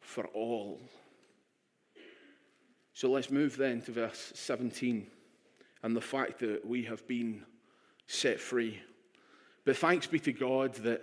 for 0.00 0.26
all. 0.26 0.80
So 2.92 3.10
let's 3.10 3.30
move 3.30 3.56
then 3.56 3.80
to 3.82 3.92
verse 3.92 4.32
17 4.34 5.06
and 5.82 5.96
the 5.96 6.00
fact 6.00 6.40
that 6.40 6.66
we 6.66 6.82
have 6.84 7.06
been 7.06 7.42
set 8.06 8.40
free. 8.40 8.80
But 9.64 9.76
thanks 9.76 10.06
be 10.06 10.20
to 10.20 10.32
God 10.32 10.74
that 10.76 11.02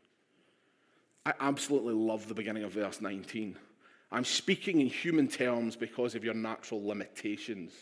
I 1.25 1.33
absolutely 1.39 1.93
love 1.93 2.27
the 2.27 2.33
beginning 2.33 2.63
of 2.63 2.71
verse 2.71 3.01
19. 3.01 3.57
I'm 4.11 4.25
speaking 4.25 4.81
in 4.81 4.87
human 4.87 5.27
terms 5.27 5.75
because 5.75 6.15
of 6.15 6.23
your 6.23 6.33
natural 6.33 6.85
limitations. 6.85 7.73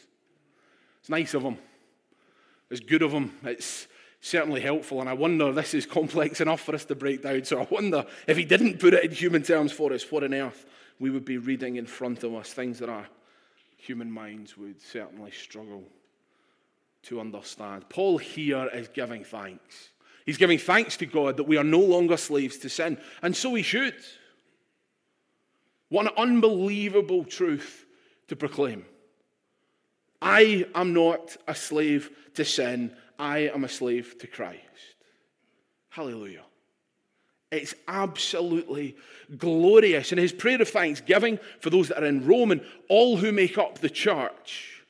It's 0.99 1.09
nice 1.09 1.33
of 1.33 1.43
him. 1.43 1.57
It's 2.69 2.81
good 2.81 3.01
of 3.01 3.11
him. 3.11 3.33
It's 3.43 3.87
certainly 4.21 4.61
helpful. 4.61 4.99
And 4.99 5.09
I 5.09 5.13
wonder, 5.13 5.51
this 5.51 5.73
is 5.73 5.85
complex 5.85 6.41
enough 6.41 6.61
for 6.61 6.75
us 6.75 6.85
to 6.85 6.95
break 6.95 7.23
down. 7.23 7.43
So 7.45 7.61
I 7.61 7.67
wonder 7.69 8.05
if 8.27 8.37
he 8.37 8.45
didn't 8.45 8.79
put 8.79 8.93
it 8.93 9.05
in 9.05 9.11
human 9.11 9.41
terms 9.41 9.71
for 9.71 9.91
us, 9.93 10.11
what 10.11 10.23
on 10.23 10.33
earth 10.33 10.65
we 10.99 11.09
would 11.09 11.25
be 11.25 11.37
reading 11.37 11.77
in 11.77 11.85
front 11.85 12.23
of 12.23 12.35
us, 12.35 12.53
things 12.53 12.79
that 12.79 12.89
our 12.89 13.07
human 13.77 14.11
minds 14.11 14.57
would 14.57 14.81
certainly 14.81 15.31
struggle 15.31 15.83
to 17.03 17.21
understand. 17.21 17.87
Paul 17.89 18.17
here 18.17 18.69
is 18.73 18.89
giving 18.89 19.23
thanks. 19.23 19.89
He's 20.29 20.37
giving 20.37 20.59
thanks 20.59 20.95
to 20.97 21.07
God 21.07 21.37
that 21.37 21.45
we 21.45 21.57
are 21.57 21.63
no 21.63 21.79
longer 21.79 22.15
slaves 22.15 22.59
to 22.59 22.69
sin, 22.69 22.99
and 23.23 23.35
so 23.35 23.49
we 23.49 23.63
should. 23.63 23.95
What 25.87 26.05
an 26.05 26.11
unbelievable 26.17 27.23
truth 27.23 27.87
to 28.27 28.35
proclaim. 28.35 28.85
I 30.21 30.67
am 30.75 30.93
not 30.93 31.35
a 31.47 31.55
slave 31.55 32.11
to 32.35 32.45
sin, 32.45 32.95
I 33.17 33.49
am 33.49 33.63
a 33.63 33.67
slave 33.67 34.19
to 34.19 34.27
Christ. 34.27 34.61
Hallelujah. 35.89 36.43
It's 37.49 37.73
absolutely 37.87 38.97
glorious. 39.35 40.11
And 40.11 40.21
his 40.21 40.31
prayer 40.31 40.61
of 40.61 40.69
thanksgiving 40.69 41.39
for 41.59 41.71
those 41.71 41.87
that 41.87 42.03
are 42.03 42.05
in 42.05 42.27
Rome 42.27 42.51
and 42.51 42.61
all 42.87 43.17
who 43.17 43.31
make 43.31 43.57
up 43.57 43.79
the 43.79 43.89
church 43.89 44.83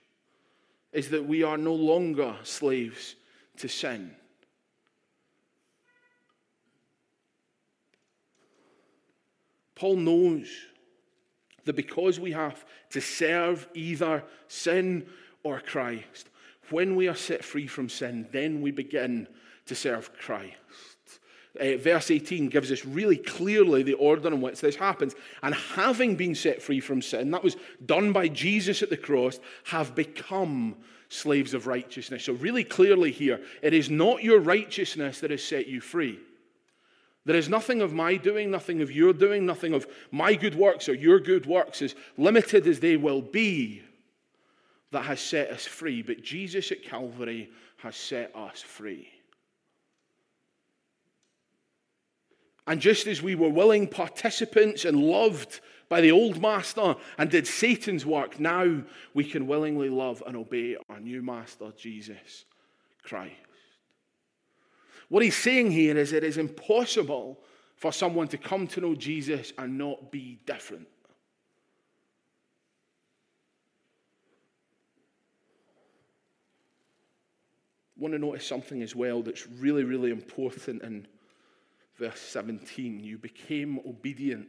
is 0.91 1.11
that 1.11 1.23
we 1.23 1.43
are 1.43 1.57
no 1.57 1.75
longer 1.75 2.35
slaves 2.43 3.15
to 3.59 3.69
sin. 3.69 4.17
Paul 9.79 9.95
knows 9.95 10.47
that 11.65 11.75
because 11.75 12.19
we 12.19 12.31
have 12.33 12.65
to 12.91 13.01
serve 13.01 13.67
either 13.73 14.23
sin 14.47 15.07
or 15.43 15.59
Christ, 15.59 16.29
when 16.69 16.95
we 16.95 17.07
are 17.07 17.15
set 17.15 17.43
free 17.43 17.67
from 17.67 17.89
sin, 17.89 18.27
then 18.31 18.61
we 18.61 18.71
begin 18.71 19.27
to 19.65 19.75
serve 19.75 20.11
Christ 20.19 20.55
uh, 21.59 21.77
verse 21.77 22.11
18 22.11 22.49
gives 22.49 22.71
us 22.71 22.85
really 22.85 23.17
clearly 23.17 23.83
the 23.83 23.93
order 23.93 24.27
in 24.27 24.41
which 24.41 24.61
this 24.61 24.75
happens. 24.75 25.15
And 25.41 25.53
having 25.53 26.15
been 26.15 26.35
set 26.35 26.61
free 26.61 26.79
from 26.79 27.01
sin, 27.01 27.31
that 27.31 27.43
was 27.43 27.57
done 27.85 28.13
by 28.13 28.27
Jesus 28.27 28.81
at 28.81 28.89
the 28.89 28.97
cross, 28.97 29.39
have 29.65 29.95
become 29.95 30.75
slaves 31.09 31.53
of 31.53 31.67
righteousness. 31.67 32.25
So, 32.25 32.33
really 32.33 32.63
clearly 32.63 33.11
here, 33.11 33.41
it 33.61 33.73
is 33.73 33.89
not 33.89 34.23
your 34.23 34.39
righteousness 34.39 35.19
that 35.21 35.31
has 35.31 35.43
set 35.43 35.67
you 35.67 35.81
free. 35.81 36.19
There 37.25 37.35
is 37.35 37.49
nothing 37.49 37.81
of 37.81 37.93
my 37.93 38.15
doing, 38.15 38.49
nothing 38.49 38.81
of 38.81 38.91
your 38.91 39.13
doing, 39.13 39.45
nothing 39.45 39.73
of 39.73 39.87
my 40.11 40.35
good 40.35 40.55
works 40.55 40.89
or 40.89 40.93
your 40.93 41.19
good 41.19 41.45
works, 41.45 41.81
as 41.81 41.95
limited 42.17 42.65
as 42.65 42.79
they 42.79 42.97
will 42.97 43.21
be, 43.21 43.83
that 44.91 45.03
has 45.03 45.19
set 45.19 45.51
us 45.51 45.65
free. 45.65 46.01
But 46.01 46.23
Jesus 46.23 46.71
at 46.71 46.83
Calvary 46.83 47.51
has 47.77 47.95
set 47.95 48.35
us 48.35 48.61
free. 48.61 49.09
And 52.65 52.79
just 52.79 53.07
as 53.07 53.21
we 53.21 53.35
were 53.35 53.49
willing 53.49 53.87
participants 53.87 54.85
and 54.85 54.97
loved 54.97 55.59
by 55.89 56.01
the 56.01 56.11
old 56.11 56.39
master 56.39 56.95
and 57.17 57.29
did 57.29 57.47
Satan's 57.47 58.05
work, 58.05 58.39
now 58.39 58.83
we 59.13 59.23
can 59.23 59.47
willingly 59.47 59.89
love 59.89 60.21
and 60.25 60.37
obey 60.37 60.77
our 60.87 60.99
new 60.99 61.21
master, 61.23 61.73
Jesus 61.75 62.45
Christ. 63.03 63.33
What 65.09 65.23
he's 65.23 65.35
saying 65.35 65.71
here 65.71 65.97
is 65.97 66.13
it 66.13 66.23
is 66.23 66.37
impossible 66.37 67.39
for 67.75 67.91
someone 67.91 68.27
to 68.29 68.37
come 68.37 68.67
to 68.67 68.81
know 68.81 68.95
Jesus 68.95 69.51
and 69.57 69.77
not 69.77 70.11
be 70.11 70.39
different. 70.45 70.87
I 77.97 78.01
want 78.01 78.13
to 78.13 78.19
notice 78.19 78.45
something 78.45 78.81
as 78.81 78.95
well 78.95 79.21
that's 79.21 79.47
really, 79.47 79.83
really 79.83 80.11
important 80.11 80.83
in 80.83 81.05
verse 81.97 82.19
17, 82.21 83.01
you 83.01 83.17
became 83.17 83.79
obedient 83.85 84.47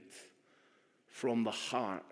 from 1.09 1.43
the 1.43 1.50
heart. 1.50 2.05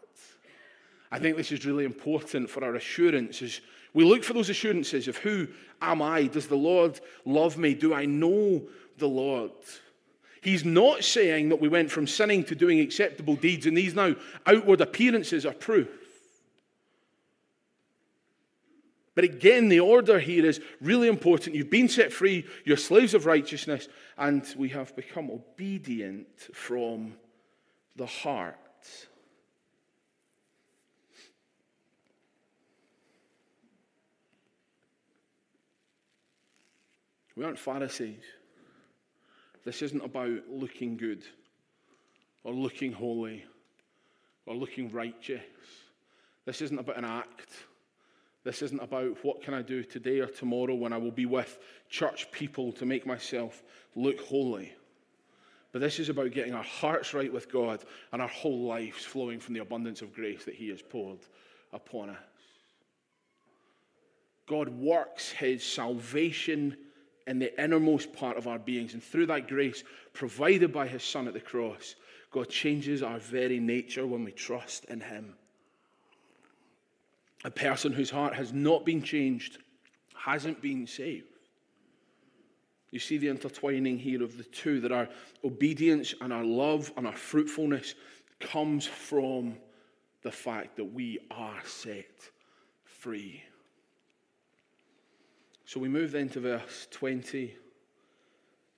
I 1.11 1.19
think 1.19 1.37
this 1.37 1.53
is 1.53 1.65
really 1.65 1.85
important 1.85 2.51
for 2.51 2.65
our 2.65 2.75
assurance 2.75 3.43
as 3.43 3.61
we 3.95 4.05
look 4.05 4.23
for 4.23 4.35
those 4.35 4.51
assurances 4.51 5.09
of 5.09 5.17
who 5.17 5.49
am 5.81 6.03
I? 6.03 6.27
Does 6.27 6.47
the 6.47 6.57
Lord 6.57 7.01
love 7.25 7.57
me? 7.57 7.75
Do 7.75 7.95
I 7.95 8.05
know 8.05 8.63
the 8.99 9.09
Lord? 9.09 9.53
He's 10.41 10.65
not 10.65 11.03
saying 11.05 11.49
that 11.49 11.61
we 11.61 11.69
went 11.69 11.91
from 11.91 12.07
sinning 12.07 12.45
to 12.45 12.55
doing 12.55 12.81
acceptable 12.81 13.37
deeds 13.37 13.67
and 13.67 13.77
these 13.77 13.95
now 13.95 14.15
outward 14.47 14.81
appearances 14.81 15.45
are 15.45 15.55
proof. 15.55 15.89
But 19.15 19.25
again, 19.25 19.69
the 19.69 19.81
order 19.81 20.21
here 20.21 20.47
is 20.47 20.61
really 20.81 21.09
important. 21.09 21.57
You've 21.57 21.71
been 21.71 21.89
set 21.89 22.13
free, 22.13 22.47
you're 22.65 22.77
slaves 22.77 23.15
of 23.15 23.27
righteousness, 23.27 23.89
and 24.17 24.47
we 24.57 24.69
have 24.69 24.95
become 24.95 25.29
obedient 25.29 26.29
from 26.55 27.15
the 27.97 28.07
heart. 28.07 28.55
We 37.39 37.45
aren't 37.45 37.59
Pharisees. 37.59 38.25
This 39.65 39.81
isn't 39.83 40.05
about 40.05 40.49
looking 40.51 40.97
good 40.97 41.23
or 42.43 42.53
looking 42.53 42.91
holy 42.91 43.45
or 44.45 44.57
looking 44.57 44.91
righteous. 44.91 45.41
This 46.47 46.61
isn't 46.63 46.81
about 46.81 46.99
an 46.99 47.05
act. 47.05 47.51
This 48.43 48.61
isn't 48.63 48.83
about 48.83 49.25
what 49.25 49.41
can 49.41 49.55
I 49.55 49.63
do 49.63 49.85
today 49.85 50.19
or 50.19 50.27
tomorrow 50.27 50.75
when 50.75 50.93
I 50.93 50.97
will 50.97 51.13
be 51.13 51.27
with 51.27 51.61
church 51.89 52.29
people 52.33 52.73
to 52.73 52.85
make 52.85 53.07
myself 53.07 53.63
look 53.95 54.21
holy. 54.21 54.73
But 55.71 55.81
this 55.81 56.01
is 56.01 56.09
about 56.09 56.33
getting 56.33 56.55
our 56.55 56.65
hearts 56.65 57.15
right 57.15 57.33
with 57.33 57.53
God 57.53 57.85
and 58.13 58.21
our 58.21 58.27
whole 58.27 58.67
lives 58.67 59.05
flowing 59.05 59.39
from 59.39 59.55
the 59.55 59.61
abundance 59.61 60.03
of 60.03 60.13
grace 60.13 60.45
that 60.45 60.57
He 60.57 60.71
has 60.71 60.83
poured 60.83 61.21
upon 61.73 62.11
us. 62.11 62.17
God 64.49 64.71
works 64.71 65.31
His 65.31 65.63
salvation 65.63 66.77
in 67.29 67.39
the 67.39 67.63
innermost 67.63 68.13
part 68.13 68.37
of 68.37 68.49
our 68.49 68.59
beings. 68.59 68.95
And 68.95 69.03
through 69.03 69.27
that 69.27 69.47
grace 69.47 69.85
provided 70.15 70.73
by 70.73 70.89
his 70.89 71.05
Son 71.05 71.29
at 71.29 71.35
the 71.35 71.41
cross, 71.41 71.95
God 72.31 72.49
changes 72.49 73.03
our 73.03 73.19
very 73.19 73.61
nature 73.61 74.07
when 74.07 74.25
we 74.25 74.33
trust 74.33 74.87
in 74.87 75.01
him. 75.01 75.35
A 77.45 77.51
person 77.51 77.93
whose 77.93 78.11
heart 78.11 78.35
has 78.35 78.53
not 78.53 78.85
been 78.85 79.03
changed 79.03 79.59
hasn't 80.17 80.61
been 80.61 80.87
saved. 80.87 81.27
You 82.91 82.99
see 82.99 83.19
the 83.19 83.29
intertwining 83.29 83.99
here 83.99 84.23
of 84.23 84.39
the 84.39 84.45
two 84.45 84.81
that 84.81 84.93
our 84.93 85.09
obedience 85.45 86.15
and 86.21 86.33
our 86.33 86.45
love 86.45 86.91
and 86.97 87.07
our 87.07 87.17
fruitfulness 87.17 87.95
comes 88.41 88.87
from 88.87 89.57
the 90.23 90.33
fact 90.33 90.77
that 90.77 90.85
we 90.85 91.19
are 91.31 91.61
set 91.65 92.31
free. 92.85 93.45
So 95.69 95.79
we 95.79 95.91
move 95.91 96.13
then 96.13 96.31
to 96.31 96.41
verse 96.41 96.89
20 96.93 97.55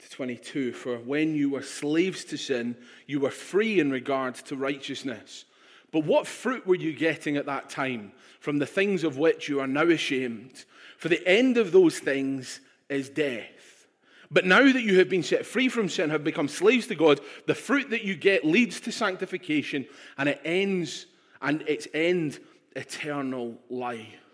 to 0.00 0.10
22. 0.10 0.72
For 0.72 0.98
when 0.98 1.36
you 1.36 1.50
were 1.50 1.62
slaves 1.62 2.24
to 2.24 2.36
sin, 2.36 2.76
you 3.06 3.20
were 3.20 3.30
free 3.30 3.78
in 3.78 3.92
regard 3.92 4.34
to 4.46 4.56
righteousness. 4.56 5.44
But 5.92 6.04
what 6.04 6.26
fruit 6.26 6.66
were 6.66 6.74
you 6.74 6.92
getting 6.92 7.36
at 7.36 7.46
that 7.46 7.70
time 7.70 8.10
from 8.40 8.58
the 8.58 8.66
things 8.66 9.04
of 9.04 9.18
which 9.18 9.48
you 9.48 9.60
are 9.60 9.68
now 9.68 9.84
ashamed? 9.84 10.64
For 10.98 11.08
the 11.08 11.24
end 11.28 11.58
of 11.58 11.70
those 11.70 12.00
things 12.00 12.60
is 12.88 13.08
death. 13.08 13.86
But 14.28 14.44
now 14.44 14.64
that 14.64 14.82
you 14.82 14.98
have 14.98 15.08
been 15.08 15.22
set 15.22 15.46
free 15.46 15.68
from 15.68 15.88
sin, 15.88 16.10
have 16.10 16.24
become 16.24 16.48
slaves 16.48 16.88
to 16.88 16.96
God, 16.96 17.20
the 17.46 17.54
fruit 17.54 17.90
that 17.90 18.02
you 18.02 18.16
get 18.16 18.44
leads 18.44 18.80
to 18.80 18.90
sanctification 18.90 19.86
and 20.18 20.28
it 20.28 20.40
ends, 20.44 21.06
and 21.40 21.62
its 21.68 21.86
end, 21.94 22.40
eternal 22.74 23.60
life. 23.68 24.29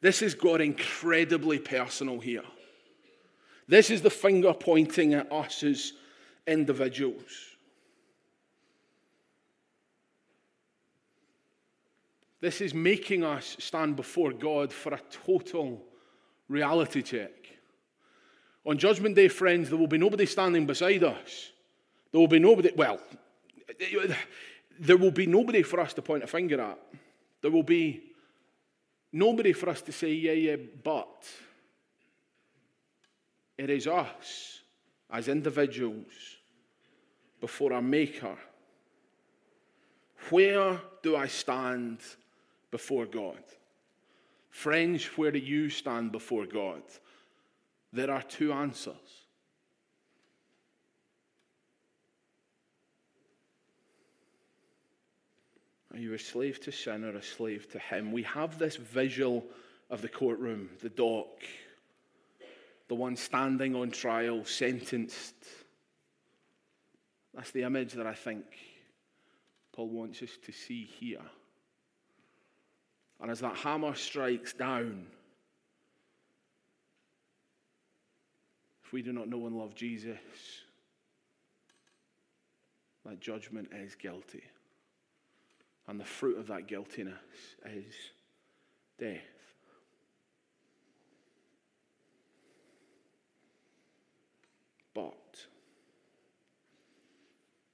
This 0.00 0.20
has 0.20 0.34
got 0.34 0.60
incredibly 0.60 1.58
personal 1.58 2.18
here. 2.18 2.44
This 3.68 3.90
is 3.90 4.02
the 4.02 4.10
finger 4.10 4.52
pointing 4.52 5.14
at 5.14 5.30
us 5.30 5.62
as 5.62 5.92
individuals. 6.46 7.50
This 12.40 12.62
is 12.62 12.72
making 12.72 13.22
us 13.22 13.56
stand 13.58 13.96
before 13.96 14.32
God 14.32 14.72
for 14.72 14.94
a 14.94 15.00
total 15.24 15.84
reality 16.48 17.02
check. 17.02 17.32
On 18.64 18.78
Judgment 18.78 19.14
Day, 19.14 19.28
friends, 19.28 19.68
there 19.68 19.78
will 19.78 19.86
be 19.86 19.98
nobody 19.98 20.26
standing 20.26 20.66
beside 20.66 21.04
us. 21.04 21.50
There 22.10 22.20
will 22.20 22.28
be 22.28 22.38
nobody, 22.38 22.72
well, 22.74 22.98
there 24.78 24.96
will 24.96 25.10
be 25.10 25.26
nobody 25.26 25.62
for 25.62 25.80
us 25.80 25.92
to 25.94 26.02
point 26.02 26.24
a 26.24 26.26
finger 26.26 26.60
at. 26.60 26.78
There 27.42 27.50
will 27.50 27.62
be 27.62 28.09
Nobody 29.12 29.52
for 29.52 29.68
us 29.68 29.82
to 29.82 29.92
say, 29.92 30.12
yeah, 30.12 30.32
yeah, 30.32 30.56
but. 30.82 31.28
It 33.58 33.68
is 33.68 33.86
us 33.86 34.60
as 35.10 35.28
individuals 35.28 36.12
before 37.40 37.74
our 37.74 37.82
Maker. 37.82 38.36
Where 40.30 40.80
do 41.02 41.16
I 41.16 41.26
stand 41.26 41.98
before 42.70 43.04
God? 43.04 43.42
Friends, 44.50 45.04
where 45.16 45.30
do 45.30 45.38
you 45.38 45.68
stand 45.68 46.10
before 46.12 46.46
God? 46.46 46.82
There 47.92 48.10
are 48.10 48.22
two 48.22 48.52
answers. 48.52 49.26
Are 55.92 55.98
you 55.98 56.14
a 56.14 56.18
slave 56.18 56.60
to 56.60 56.72
sin 56.72 57.04
or 57.04 57.16
a 57.16 57.22
slave 57.22 57.70
to 57.72 57.78
him? 57.78 58.12
We 58.12 58.22
have 58.22 58.58
this 58.58 58.76
visual 58.76 59.44
of 59.90 60.02
the 60.02 60.08
courtroom, 60.08 60.70
the 60.80 60.88
dock, 60.88 61.42
the 62.88 62.94
one 62.94 63.16
standing 63.16 63.74
on 63.74 63.90
trial, 63.90 64.44
sentenced. 64.44 65.34
That's 67.34 67.50
the 67.50 67.62
image 67.62 67.92
that 67.94 68.06
I 68.06 68.14
think 68.14 68.44
Paul 69.72 69.88
wants 69.88 70.22
us 70.22 70.30
to 70.46 70.52
see 70.52 70.84
here. 70.84 71.22
And 73.20 73.30
as 73.30 73.40
that 73.40 73.56
hammer 73.56 73.94
strikes 73.94 74.52
down, 74.52 75.06
if 78.84 78.92
we 78.92 79.02
do 79.02 79.12
not 79.12 79.28
know 79.28 79.46
and 79.46 79.56
love 79.56 79.74
Jesus, 79.74 80.18
that 83.04 83.20
judgment 83.20 83.68
is 83.72 83.94
guilty. 83.94 84.42
And 85.90 85.98
the 85.98 86.04
fruit 86.04 86.38
of 86.38 86.46
that 86.46 86.68
guiltiness 86.68 87.16
is 87.66 87.92
death. 88.96 89.18
But, 94.94 95.14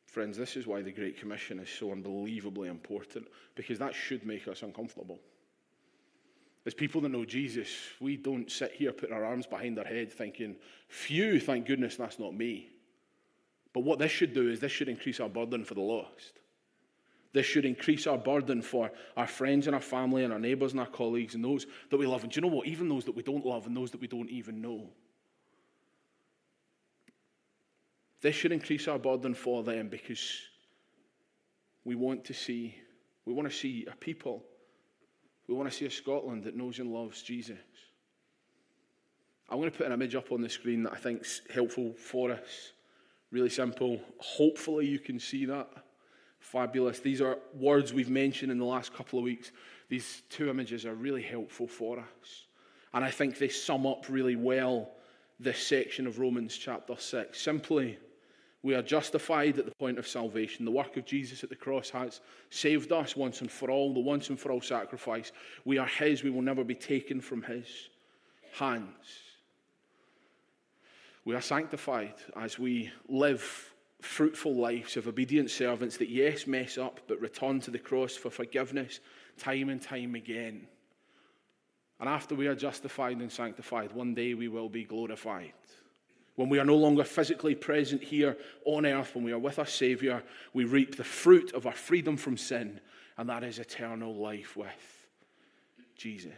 friends, 0.07 0.39
this 0.39 0.57
is 0.57 0.67
why 0.67 0.81
the 0.81 0.93
Great 0.93 1.21
Commission 1.21 1.59
is 1.59 1.69
so 1.69 1.93
unbelievably 1.93 2.71
important, 2.71 3.29
because 3.55 3.79
that 3.81 3.95
should 3.95 4.25
make 4.25 4.49
us 4.49 4.63
uncomfortable. 4.63 5.19
As 6.65 6.73
people 6.73 7.03
that 7.03 7.11
know 7.11 7.27
Jesus, 7.27 7.69
we 8.01 8.17
don't 8.17 8.51
sit 8.51 8.73
here 8.73 8.93
putting 8.93 9.15
our 9.15 9.27
arms 9.27 9.47
behind 9.47 9.79
our 9.79 9.85
head 9.85 10.11
thinking, 10.11 10.57
phew, 10.89 11.39
thank 11.39 11.67
goodness 11.67 11.97
that's 11.97 12.19
not 12.19 12.35
me. 12.35 12.71
But 13.75 13.85
what 13.85 13.99
this 13.99 14.11
should 14.11 14.33
do 14.33 14.49
is 14.49 14.59
this 14.59 14.73
should 14.73 14.89
increase 14.89 15.21
our 15.21 15.29
burden 15.29 15.67
for 15.67 15.75
the 15.75 15.83
lost. 15.83 16.41
This 17.33 17.47
should 17.47 17.65
increase 17.65 18.07
our 18.07 18.19
burden 18.19 18.63
for 18.63 18.91
our 19.17 19.27
friends 19.27 19.67
and 19.67 19.75
our 19.75 19.83
family 19.83 20.25
and 20.25 20.33
our 20.33 20.39
neighbours 20.39 20.73
and 20.73 20.81
our 20.81 20.87
colleagues 20.87 21.35
and 21.35 21.45
those 21.45 21.67
that 21.91 21.97
we 21.97 22.07
love. 22.07 22.23
And 22.23 22.33
do 22.33 22.41
you 22.41 22.49
know 22.49 22.55
what? 22.55 22.67
Even 22.67 22.89
those 22.89 23.05
that 23.05 23.17
we 23.17 23.23
don't 23.23 23.45
love 23.45 23.67
and 23.67 23.77
those 23.77 23.91
that 23.91 24.01
we 24.01 24.07
don't 24.07 24.31
even 24.31 24.61
know. 24.61 24.89
This 28.23 28.35
should 28.35 28.53
increase 28.53 28.89
our 28.89 28.99
burden 28.99 29.35
for 29.35 29.63
them 29.63 29.89
because 29.89 30.41
we 31.85 31.95
want 31.95 32.25
to 32.25 32.35
see, 32.35 32.75
we 33.25 33.33
want 33.33 33.49
to 33.49 33.57
see 33.57 33.87
a 33.91 33.95
people, 33.95 34.43
we 35.47 35.55
want 35.55 35.71
to 35.71 35.77
see 35.77 35.87
a 35.87 35.91
Scotland 35.91 36.45
that 36.45 36.57
knows 36.57 36.79
and 36.79 36.93
loves 36.93 37.23
Jesus. 37.23 37.59
I'm 39.49 39.59
going 39.59 39.71
to 39.71 39.77
put 39.77 39.87
an 39.87 39.93
image 39.93 40.17
up 40.17 40.33
on 40.33 40.41
the 40.41 40.49
screen 40.49 40.83
that 40.85 40.93
I 40.93 40.97
think 40.97 41.21
is 41.21 41.43
helpful 41.55 41.95
for 41.95 42.33
us. 42.33 42.73
Really 43.31 43.51
simple. 43.51 44.01
Hopefully, 44.19 44.87
you 44.87 44.99
can 44.99 45.21
see 45.21 45.45
that. 45.45 45.69
Fabulous. 46.47 47.01
These 47.01 47.21
are 47.21 47.39
words 47.55 47.93
we've 47.93 48.09
mentioned 48.09 48.53
in 48.53 48.59
the 48.59 48.65
last 48.65 48.95
couple 48.95 49.19
of 49.19 49.25
weeks. 49.25 49.51
These 49.89 50.23
two 50.31 50.49
images 50.49 50.87
are 50.87 50.95
really 50.95 51.23
helpful 51.23 51.67
for 51.67 51.99
us. 51.99 52.47
And 52.95 53.05
I 53.05 53.11
think 53.11 53.37
they 53.37 53.49
sum 53.49 53.85
up 53.85 54.05
really 54.09 54.37
well 54.37 54.93
this 55.41 55.59
section 55.59 56.07
of 56.07 56.21
Romans 56.21 56.57
chapter 56.57 56.95
6. 56.97 57.37
Simply, 57.41 57.99
we 58.63 58.77
are 58.77 58.83
justified 58.83 59.59
at 59.59 59.65
the 59.65 59.75
point 59.75 59.99
of 59.99 60.07
salvation. 60.07 60.65
The 60.65 60.71
work 60.71 60.97
of 60.97 61.05
Jesus 61.05 61.43
at 61.43 61.51
the 61.51 61.57
cross 61.57 61.91
has 61.91 62.21
saved 62.51 62.93
us 62.93 63.17
once 63.17 63.41
and 63.41 63.51
for 63.51 63.69
all, 63.69 63.93
the 63.93 63.99
once 63.99 64.31
and 64.31 64.39
for 64.39 64.53
all 64.53 64.61
sacrifice. 64.61 65.33
We 65.65 65.79
are 65.79 65.89
His, 65.89 66.23
we 66.23 66.31
will 66.31 66.43
never 66.43 66.63
be 66.63 66.77
taken 66.77 67.21
from 67.21 67.43
His 67.43 67.67
hands. 68.53 69.21
We 71.25 71.35
are 71.35 71.41
sanctified 71.41 72.15
as 72.37 72.57
we 72.57 72.93
live 73.09 73.73
fruitful 74.07 74.55
lives 74.55 74.97
of 74.97 75.09
obedient 75.09 75.51
servants 75.51 75.97
that, 75.99 76.09
yes, 76.09 76.47
mess 76.47 76.79
up, 76.79 77.01
but 77.07 77.21
return 77.21 77.61
to 77.61 77.71
the 77.71 77.79
cross 77.79 78.17
for 78.17 78.31
forgiveness 78.31 79.01
time 79.39 79.69
and 79.69 79.83
time 79.83 80.15
again. 80.15 80.67
And 82.01 82.09
after 82.09 82.35
we 82.35 82.47
are 82.47 82.55
justified 82.55 83.19
and 83.19 83.31
sanctified, 83.31 83.93
one 83.93 84.15
day 84.15 84.35
we 84.35 84.49
will 84.49 84.69
be 84.69 84.85
glorified. 84.85 85.53
When 86.37 86.49
we 86.49 86.59
are 86.59 86.65
no 86.65 86.77
longer 86.77 87.05
physically 87.05 87.55
present 87.55 88.03
here 88.03 88.37
on 88.65 88.85
earth, 88.85 89.15
when 89.15 89.25
we 89.25 89.33
are 89.33 89.39
with 89.39 89.59
our 89.59 89.67
Savior, 89.67 90.23
we 90.53 90.65
reap 90.65 90.97
the 90.97 91.05
fruit 91.05 91.53
of 91.53 91.67
our 91.67 91.73
freedom 91.73 92.17
from 92.17 92.37
sin, 92.37 92.81
and 93.17 93.29
that 93.29 93.43
is 93.43 93.59
eternal 93.59 94.15
life 94.15 94.57
with 94.57 95.07
Jesus. 95.97 96.33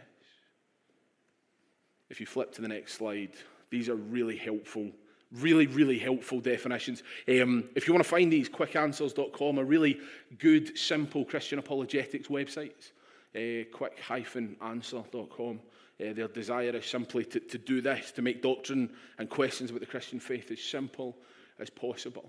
If 2.09 2.19
you 2.19 2.25
flip 2.25 2.53
to 2.53 2.61
the 2.61 2.69
next 2.69 2.93
slide, 2.93 3.31
these 3.69 3.89
are 3.89 3.95
really 3.95 4.37
helpful 4.37 4.91
Really, 5.31 5.67
really 5.67 5.99
helpful 5.99 6.39
definitions. 6.39 7.03
Um, 7.27 7.69
if 7.75 7.87
you 7.87 7.93
want 7.93 8.03
to 8.03 8.09
find 8.09 8.33
these, 8.33 8.49
quickanswers.com 8.49 9.59
are 9.59 9.63
really 9.63 9.99
good, 10.39 10.75
simple 10.77 11.23
Christian 11.23 11.59
apologetics 11.59 12.29
websites. 12.29 12.91
Uh, 13.35 13.65
quick-answer.com. 13.71 15.59
Uh, 16.01 16.13
their 16.13 16.27
desire 16.29 16.75
is 16.75 16.85
simply 16.85 17.25
to, 17.25 17.39
to 17.41 17.57
do 17.59 17.79
this, 17.81 18.11
to 18.11 18.21
make 18.23 18.41
doctrine 18.41 18.89
and 19.19 19.29
questions 19.29 19.69
about 19.69 19.81
the 19.81 19.85
Christian 19.85 20.19
faith 20.19 20.49
as 20.49 20.61
simple 20.61 21.15
as 21.59 21.69
possible. 21.69 22.27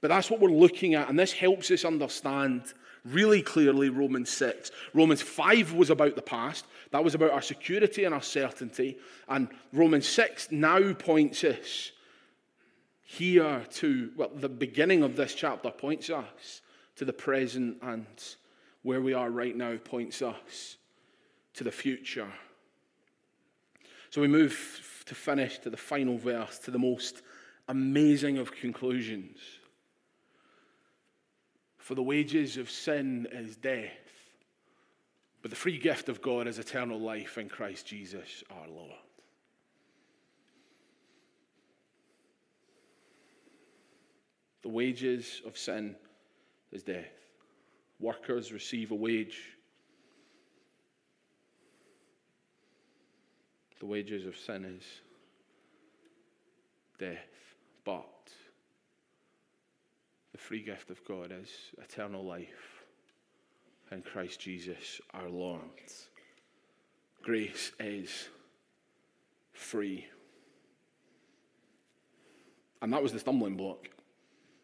But 0.00 0.08
that's 0.08 0.30
what 0.30 0.40
we're 0.40 0.48
looking 0.48 0.94
at, 0.94 1.08
and 1.08 1.18
this 1.18 1.32
helps 1.32 1.70
us 1.70 1.84
understand 1.84 2.72
really 3.04 3.42
clearly 3.42 3.88
Romans 3.88 4.30
6. 4.30 4.70
Romans 4.94 5.22
5 5.22 5.74
was 5.74 5.90
about 5.90 6.16
the 6.16 6.22
past, 6.22 6.66
that 6.90 7.04
was 7.04 7.14
about 7.14 7.30
our 7.30 7.42
security 7.42 8.04
and 8.04 8.14
our 8.14 8.22
certainty. 8.22 8.98
And 9.28 9.48
Romans 9.72 10.08
6 10.08 10.50
now 10.50 10.92
points 10.94 11.44
us 11.44 11.92
here 13.02 13.64
to, 13.70 14.10
well, 14.16 14.30
the 14.34 14.48
beginning 14.48 15.02
of 15.02 15.16
this 15.16 15.34
chapter 15.34 15.70
points 15.70 16.10
us 16.10 16.62
to 16.96 17.04
the 17.04 17.12
present, 17.12 17.78
and 17.82 18.06
where 18.82 19.00
we 19.00 19.14
are 19.14 19.30
right 19.30 19.56
now 19.56 19.76
points 19.76 20.22
us 20.22 20.76
to 21.54 21.64
the 21.64 21.72
future. 21.72 22.28
So 24.10 24.20
we 24.20 24.28
move 24.28 25.02
to 25.06 25.14
finish 25.14 25.58
to 25.60 25.70
the 25.70 25.76
final 25.76 26.18
verse, 26.18 26.58
to 26.60 26.70
the 26.70 26.78
most 26.78 27.22
amazing 27.68 28.38
of 28.38 28.52
conclusions. 28.52 29.38
For 31.90 31.96
the 31.96 32.02
wages 32.04 32.56
of 32.56 32.70
sin 32.70 33.26
is 33.32 33.56
death, 33.56 33.90
but 35.42 35.50
the 35.50 35.56
free 35.56 35.76
gift 35.76 36.08
of 36.08 36.22
God 36.22 36.46
is 36.46 36.60
eternal 36.60 37.00
life 37.00 37.36
in 37.36 37.48
Christ 37.48 37.84
Jesus 37.84 38.44
our 38.48 38.68
Lord. 38.68 38.92
The 44.62 44.68
wages 44.68 45.42
of 45.44 45.58
sin 45.58 45.96
is 46.70 46.84
death. 46.84 47.10
Workers 47.98 48.52
receive 48.52 48.92
a 48.92 48.94
wage. 48.94 49.56
The 53.80 53.86
wages 53.86 54.26
of 54.26 54.36
sin 54.36 54.64
is 54.64 54.84
death. 57.00 57.26
But 57.82 58.30
free 60.40 60.62
gift 60.62 60.90
of 60.90 61.04
God 61.04 61.32
is 61.32 61.50
eternal 61.78 62.24
life 62.24 62.82
in 63.92 64.02
Christ 64.02 64.40
Jesus 64.40 65.00
our 65.12 65.28
Lord. 65.28 65.60
Grace 67.22 67.72
is 67.78 68.28
free. 69.52 70.06
And 72.80 72.92
that 72.92 73.02
was 73.02 73.12
the 73.12 73.18
stumbling 73.18 73.56
block. 73.56 73.90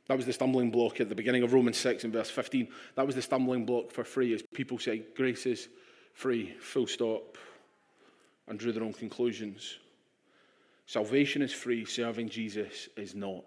That 0.09 0.17
was 0.17 0.25
the 0.25 0.33
stumbling 0.33 0.71
block 0.71 1.01
at 1.01 1.11
the 1.11 1.15
beginning 1.15 1.43
of 1.43 1.53
Romans 1.53 1.77
6 1.77 2.05
and 2.05 2.13
verse 2.13 2.31
15. 2.31 2.69
That 2.95 3.07
was 3.07 3.15
the 3.15 3.23
stumbling 3.23 3.67
block 3.67 3.91
for 3.91 4.03
free 4.03 4.33
as 4.33 4.43
people 4.55 4.79
say, 4.79 5.03
grace 5.15 5.45
is 5.45 5.69
free, 6.15 6.55
full 6.59 6.87
stop, 6.87 7.37
and 8.49 8.59
drew 8.59 8.73
their 8.73 8.85
own 8.85 8.95
conclusions. 8.95 9.79
Salvation 10.87 11.43
is 11.43 11.53
free, 11.53 11.85
serving 11.85 12.31
Jesus 12.31 12.89
is 12.97 13.15
not 13.15 13.45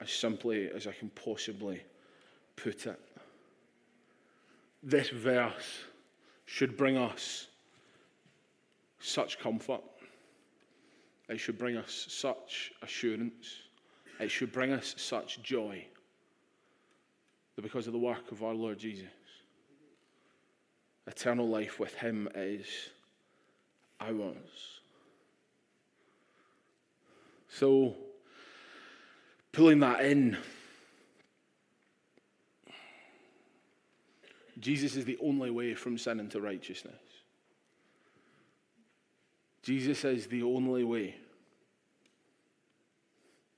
as 0.00 0.10
simply 0.10 0.70
as 0.70 0.86
I 0.86 0.92
can 0.92 1.10
possibly 1.10 1.82
put 2.56 2.86
it. 2.86 3.00
This 4.82 5.08
verse 5.08 5.80
should 6.46 6.76
bring 6.76 6.96
us 6.96 7.48
such 9.00 9.38
comfort. 9.38 9.82
It 11.28 11.38
should 11.38 11.58
bring 11.58 11.76
us 11.76 12.06
such 12.08 12.72
assurance. 12.82 13.56
It 14.20 14.30
should 14.30 14.52
bring 14.52 14.72
us 14.72 14.94
such 14.96 15.42
joy 15.42 15.84
that 17.56 17.62
because 17.62 17.86
of 17.86 17.92
the 17.92 17.98
work 17.98 18.30
of 18.30 18.42
our 18.42 18.54
Lord 18.54 18.78
Jesus, 18.78 19.06
eternal 21.06 21.48
life 21.48 21.80
with 21.80 21.94
Him 21.94 22.28
is 22.34 22.66
ours. 24.00 24.80
So, 27.48 27.96
pulling 29.58 29.80
that 29.80 30.04
in. 30.04 30.36
Jesus 34.60 34.94
is 34.94 35.04
the 35.04 35.18
only 35.20 35.50
way 35.50 35.74
from 35.74 35.98
sin 35.98 36.20
into 36.20 36.40
righteousness. 36.40 36.94
Jesus 39.64 40.04
is 40.04 40.28
the 40.28 40.44
only 40.44 40.84
way. 40.84 41.16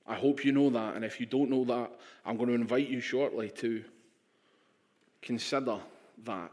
I 0.07 0.15
hope 0.15 0.43
you 0.43 0.51
know 0.51 0.71
that, 0.71 0.95
and 0.95 1.05
if 1.05 1.19
you 1.19 1.27
don't 1.27 1.51
know 1.51 1.65
that, 1.65 1.91
I'm 2.25 2.35
going 2.35 2.49
to 2.49 2.55
invite 2.55 2.89
you 2.89 2.99
shortly 2.99 3.51
to 3.57 3.83
consider 5.21 5.77
that. 6.23 6.51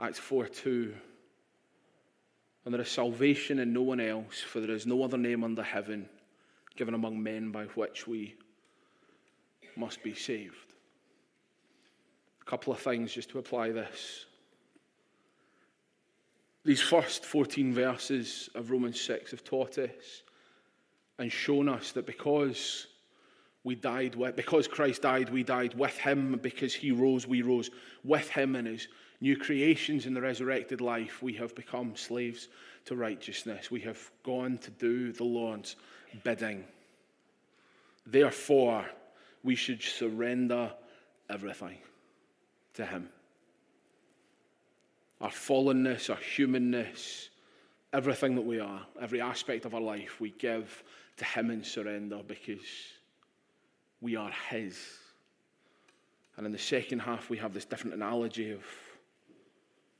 Acts 0.00 0.18
4 0.18 0.48
2. 0.48 0.94
And 2.64 2.74
there 2.74 2.80
is 2.80 2.88
salvation 2.88 3.60
in 3.60 3.72
no 3.72 3.82
one 3.82 4.00
else, 4.00 4.40
for 4.40 4.58
there 4.58 4.74
is 4.74 4.84
no 4.84 5.04
other 5.04 5.16
name 5.16 5.44
under 5.44 5.62
heaven 5.62 6.08
given 6.72 6.94
among 6.94 7.22
men 7.22 7.50
by 7.50 7.64
which 7.66 8.06
we 8.06 8.34
must 9.76 10.02
be 10.02 10.14
saved. 10.14 10.74
A 12.40 12.44
couple 12.44 12.72
of 12.72 12.78
things 12.78 13.12
just 13.12 13.30
to 13.30 13.38
apply 13.38 13.70
this. 13.70 14.26
These 16.64 16.80
first 16.80 17.24
14 17.24 17.72
verses 17.72 18.48
of 18.54 18.70
Romans 18.70 19.00
6 19.00 19.32
have 19.32 19.44
taught 19.44 19.78
us 19.78 20.22
and 21.18 21.30
shown 21.30 21.68
us 21.68 21.92
that 21.92 22.06
because 22.06 22.86
we 23.64 23.74
died 23.74 24.14
with, 24.14 24.36
because 24.36 24.66
Christ 24.66 25.02
died, 25.02 25.30
we 25.30 25.42
died 25.42 25.74
with 25.74 25.96
him. 25.96 26.38
Because 26.42 26.74
he 26.74 26.90
rose, 26.90 27.26
we 27.26 27.42
rose 27.42 27.70
with 28.04 28.28
him 28.28 28.56
in 28.56 28.66
his 28.66 28.88
new 29.20 29.36
creations 29.36 30.06
in 30.06 30.14
the 30.14 30.20
resurrected 30.20 30.80
life. 30.80 31.22
We 31.22 31.32
have 31.34 31.54
become 31.54 31.94
slaves 31.94 32.48
to 32.86 32.96
righteousness. 32.96 33.70
We 33.70 33.80
have 33.80 34.10
gone 34.24 34.58
to 34.58 34.70
do 34.70 35.12
the 35.12 35.24
Lord's 35.24 35.76
bidding. 36.22 36.64
Therefore, 38.06 38.84
we 39.42 39.54
should 39.54 39.82
surrender 39.82 40.72
everything 41.28 41.78
to 42.74 42.84
Him. 42.84 43.08
Our 45.20 45.30
fallenness, 45.30 46.10
our 46.10 46.16
humanness, 46.16 47.28
everything 47.92 48.34
that 48.34 48.42
we 48.42 48.58
are, 48.58 48.82
every 49.00 49.20
aspect 49.20 49.64
of 49.64 49.74
our 49.74 49.80
life, 49.80 50.20
we 50.20 50.30
give 50.30 50.82
to 51.18 51.24
Him 51.24 51.50
in 51.50 51.62
surrender 51.62 52.20
because 52.26 52.60
we 54.00 54.16
are 54.16 54.32
His. 54.50 54.78
And 56.36 56.46
in 56.46 56.52
the 56.52 56.58
second 56.58 57.00
half, 57.00 57.30
we 57.30 57.36
have 57.38 57.54
this 57.54 57.64
different 57.64 57.94
analogy 57.94 58.50
of 58.50 58.64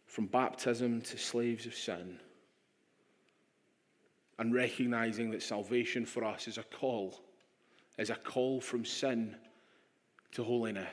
from 0.07 0.27
baptism 0.27 1.01
to 1.01 1.17
slaves 1.17 1.65
of 1.65 1.75
sin 1.75 2.19
and 4.39 4.55
recognizing 4.55 5.31
that 5.31 5.43
salvation 5.43 6.07
for 6.07 6.25
us 6.25 6.49
is 6.49 6.59
a 6.59 6.63
call, 6.63 7.21
is 7.99 8.11
a 8.11 8.17
call 8.17 8.61
from 8.61 8.85
sin 8.85 9.37
to 10.33 10.43
holiness. 10.43 10.89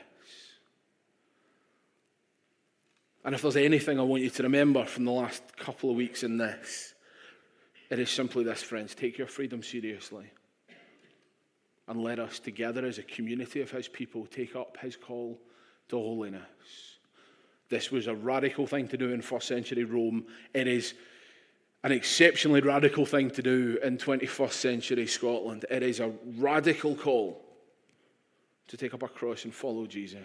And 3.24 3.34
if 3.34 3.42
there's 3.42 3.56
anything 3.56 3.98
I 3.98 4.02
want 4.02 4.22
you 4.22 4.30
to 4.30 4.42
remember 4.42 4.84
from 4.86 5.04
the 5.04 5.12
last 5.12 5.42
couple 5.56 5.90
of 5.90 5.96
weeks 5.96 6.22
in 6.22 6.38
this, 6.38 6.94
it 7.90 7.98
is 7.98 8.08
simply 8.08 8.44
this, 8.44 8.62
friends 8.62 8.94
take 8.94 9.18
your 9.18 9.26
freedom 9.26 9.62
seriously. 9.62 10.30
And 11.88 12.02
let 12.02 12.20
us 12.20 12.38
together 12.38 12.86
as 12.86 12.98
a 12.98 13.02
community 13.02 13.60
of 13.60 13.70
His 13.70 13.88
people 13.88 14.26
take 14.26 14.54
up 14.54 14.78
His 14.80 14.96
call 14.96 15.40
to 15.88 15.96
holiness. 15.96 16.98
This 17.68 17.90
was 17.90 18.06
a 18.06 18.14
radical 18.14 18.66
thing 18.66 18.88
to 18.88 18.96
do 18.96 19.12
in 19.12 19.22
first 19.22 19.48
century 19.48 19.84
Rome. 19.84 20.24
It 20.54 20.66
is 20.66 20.94
an 21.82 21.92
exceptionally 21.92 22.60
radical 22.60 23.06
thing 23.06 23.30
to 23.30 23.42
do 23.42 23.78
in 23.82 23.96
21st 23.96 24.52
century 24.52 25.06
Scotland. 25.06 25.64
It 25.70 25.82
is 25.82 26.00
a 26.00 26.12
radical 26.36 26.94
call 26.94 27.42
to 28.68 28.76
take 28.76 28.92
up 28.94 29.02
our 29.02 29.08
cross 29.08 29.44
and 29.44 29.54
follow 29.54 29.86
Jesus. 29.86 30.20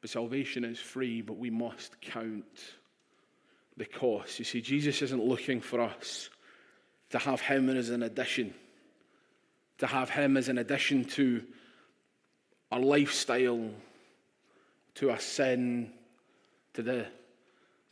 But 0.00 0.10
salvation 0.10 0.64
is 0.64 0.80
free, 0.80 1.22
but 1.22 1.38
we 1.38 1.50
must 1.50 2.00
count 2.00 2.74
the 3.76 3.84
cost. 3.84 4.40
You 4.40 4.44
see, 4.44 4.60
Jesus 4.60 5.00
isn't 5.00 5.24
looking 5.24 5.60
for 5.60 5.80
us 5.80 6.28
to 7.10 7.18
have 7.18 7.40
Him 7.40 7.70
as 7.70 7.90
an 7.90 8.02
addition, 8.02 8.52
to 9.78 9.86
have 9.86 10.10
Him 10.10 10.36
as 10.36 10.48
an 10.48 10.58
addition 10.58 11.04
to 11.04 11.42
our 12.72 12.80
lifestyle, 12.80 13.70
to 14.96 15.10
our 15.10 15.20
sin, 15.20 15.92
to 16.74 16.82
the, 16.82 17.06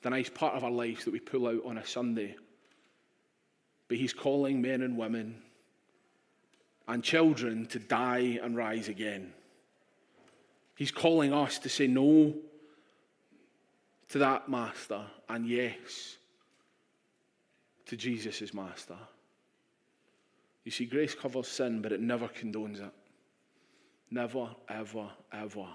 the 0.03 0.11
nice 0.11 0.29
part 0.29 0.55
of 0.55 0.65
our 0.65 0.71
lives 0.71 1.05
that 1.05 1.13
we 1.13 1.21
pull 1.21 1.47
out 1.47 1.65
on 1.65 1.79
a 1.79 1.87
Sunday. 1.87 2.37
But 3.89 3.99
He's 3.99 4.13
calling 4.13 4.63
men 4.63 4.83
and 4.83 4.97
women 4.97 5.43
and 6.89 7.05
children 7.05 7.67
to 7.67 7.79
die 7.79 8.39
and 8.43 8.57
rise 8.57 8.89
again. 8.89 9.33
He's 10.77 10.91
calling 10.91 11.33
us 11.33 11.59
to 11.61 11.69
say 11.69 11.87
no 11.87 12.35
to 14.09 14.19
that 14.19 14.49
master 14.49 15.03
and 15.29 15.47
yes 15.47 16.17
to 17.87 17.97
Jesus 17.97 18.41
as 18.43 18.55
master. 18.55 18.97
You 20.65 20.71
see, 20.71 20.87
grace 20.87 21.15
covers 21.15 21.49
sin, 21.49 21.83
but 21.83 21.93
it 21.93 22.01
never 22.01 22.29
condones 22.29 22.81
it. 22.81 22.93
Never, 24.11 24.49
ever, 24.69 25.11
ever. 25.33 25.67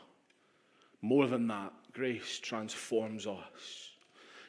More 1.02 1.28
than 1.28 1.48
that, 1.48 1.72
grace 1.94 2.40
transforms 2.40 3.28
us. 3.28 3.92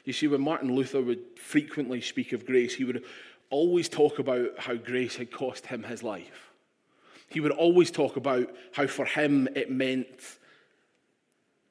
You 0.07 0.13
see, 0.13 0.27
when 0.27 0.39
Martin 0.39 0.73
Luther 0.73 1.01
would 1.01 1.37
frequently 1.37 1.99
speak 1.99 2.31
of 2.31 2.45
grace, 2.45 2.73
he 2.73 2.85
would 2.85 3.03
always 3.49 3.89
talk 3.89 4.19
about 4.19 4.57
how 4.57 4.75
grace 4.75 5.17
had 5.17 5.31
cost 5.31 5.65
him 5.65 5.83
his 5.83 6.01
life. 6.01 6.53
He 7.27 7.41
would 7.41 7.51
always 7.51 7.91
talk 7.91 8.15
about 8.15 8.55
how 8.71 8.87
for 8.87 9.03
him 9.03 9.49
it 9.53 9.69
meant 9.69 10.07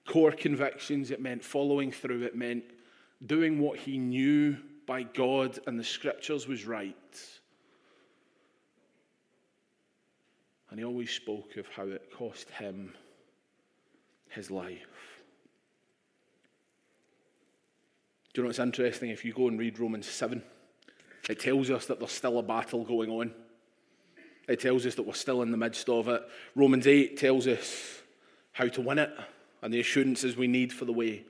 core 0.07 0.33
convictions, 0.33 1.11
it 1.11 1.19
meant 1.19 1.43
following 1.43 1.91
through, 1.91 2.25
it 2.25 2.37
meant 2.37 2.65
doing 3.25 3.59
what 3.59 3.79
he 3.79 3.97
knew 3.97 4.59
by 4.87 5.05
God 5.05 5.59
and 5.67 5.81
the 5.81 5.85
scriptures 5.85 6.47
was 6.47 6.67
right. 6.67 6.95
And 10.69 10.79
he 10.79 10.85
always 10.85 11.11
spoke 11.11 11.57
of 11.57 11.67
how 11.69 11.85
it 11.85 12.13
cost 12.15 12.51
him 12.51 12.93
his 14.29 14.51
life. 14.51 15.16
Do 18.37 18.41
you 18.41 18.45
know 18.45 18.49
what's 18.49 18.59
interesting? 18.59 19.09
If 19.09 19.25
you 19.25 19.33
go 19.33 19.49
and 19.49 19.59
read 19.59 19.79
Romans 19.79 20.07
7, 20.07 20.43
it 21.31 21.41
tells 21.41 21.71
us 21.71 21.87
that 21.87 21.99
there's 21.99 22.13
still 22.13 22.39
a 22.39 22.43
battle 22.43 22.85
going 22.85 23.09
on. 23.09 23.33
It 24.47 24.61
tells 24.61 24.85
us 24.85 24.95
that 24.97 25.05
we're 25.05 25.15
still 25.15 25.41
in 25.41 25.51
the 25.51 25.57
midst 25.57 25.89
of 25.89 26.07
it. 26.09 26.21
Romans 26.55 26.87
8 26.87 27.17
tells 27.17 27.47
us 27.47 28.03
how 28.53 28.69
to 28.69 28.83
win 28.83 28.99
it 28.99 29.11
and 29.63 29.73
the 29.73 29.81
assurances 29.81 30.37
we 30.37 30.49
need 30.49 30.71
for 30.71 30.85
the 30.85 30.93
way. 30.93 31.25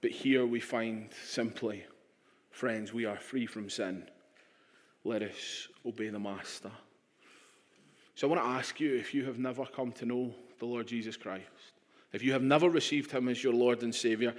But 0.00 0.10
here 0.10 0.46
we 0.46 0.58
find 0.58 1.10
simply, 1.26 1.84
friends, 2.50 2.94
we 2.94 3.04
are 3.04 3.18
free 3.18 3.44
from 3.44 3.68
sin. 3.68 4.08
Let 5.04 5.20
us 5.20 5.68
obey 5.84 6.08
the 6.08 6.18
Master. 6.18 6.70
So 8.14 8.26
I 8.26 8.30
want 8.30 8.42
to 8.42 8.48
ask 8.48 8.80
you 8.80 8.96
if 8.96 9.12
you 9.12 9.26
have 9.26 9.38
never 9.38 9.66
come 9.66 9.92
to 9.92 10.06
know 10.06 10.34
the 10.60 10.64
Lord 10.64 10.86
Jesus 10.86 11.18
Christ, 11.18 11.44
if 12.14 12.22
you 12.22 12.32
have 12.32 12.42
never 12.42 12.70
received 12.70 13.10
him 13.10 13.28
as 13.28 13.44
your 13.44 13.52
Lord 13.52 13.82
and 13.82 13.94
Savior, 13.94 14.34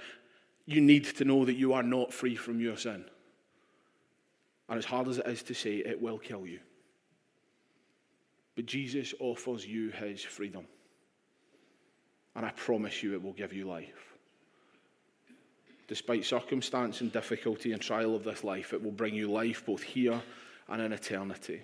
you 0.68 0.82
need 0.82 1.04
to 1.06 1.24
know 1.24 1.46
that 1.46 1.56
you 1.56 1.72
are 1.72 1.82
not 1.82 2.12
free 2.12 2.36
from 2.36 2.60
your 2.60 2.76
sin. 2.76 3.02
And 4.68 4.78
as 4.78 4.84
hard 4.84 5.08
as 5.08 5.16
it 5.16 5.26
is 5.26 5.42
to 5.44 5.54
say, 5.54 5.76
it 5.76 5.98
will 5.98 6.18
kill 6.18 6.46
you. 6.46 6.60
But 8.54 8.66
Jesus 8.66 9.14
offers 9.18 9.66
you 9.66 9.88
his 9.88 10.22
freedom. 10.22 10.66
And 12.36 12.44
I 12.44 12.50
promise 12.50 13.02
you 13.02 13.14
it 13.14 13.22
will 13.22 13.32
give 13.32 13.54
you 13.54 13.66
life. 13.66 14.12
Despite 15.86 16.26
circumstance 16.26 17.00
and 17.00 17.10
difficulty 17.10 17.72
and 17.72 17.80
trial 17.80 18.14
of 18.14 18.22
this 18.22 18.44
life, 18.44 18.74
it 18.74 18.82
will 18.82 18.92
bring 18.92 19.14
you 19.14 19.30
life 19.30 19.64
both 19.64 19.82
here 19.82 20.20
and 20.68 20.82
in 20.82 20.92
eternity. 20.92 21.62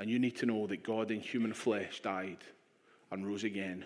And 0.00 0.10
you 0.10 0.18
need 0.18 0.36
to 0.38 0.46
know 0.46 0.66
that 0.66 0.82
God 0.82 1.12
in 1.12 1.20
human 1.20 1.52
flesh 1.52 2.00
died 2.00 2.38
and 3.12 3.24
rose 3.24 3.44
again 3.44 3.84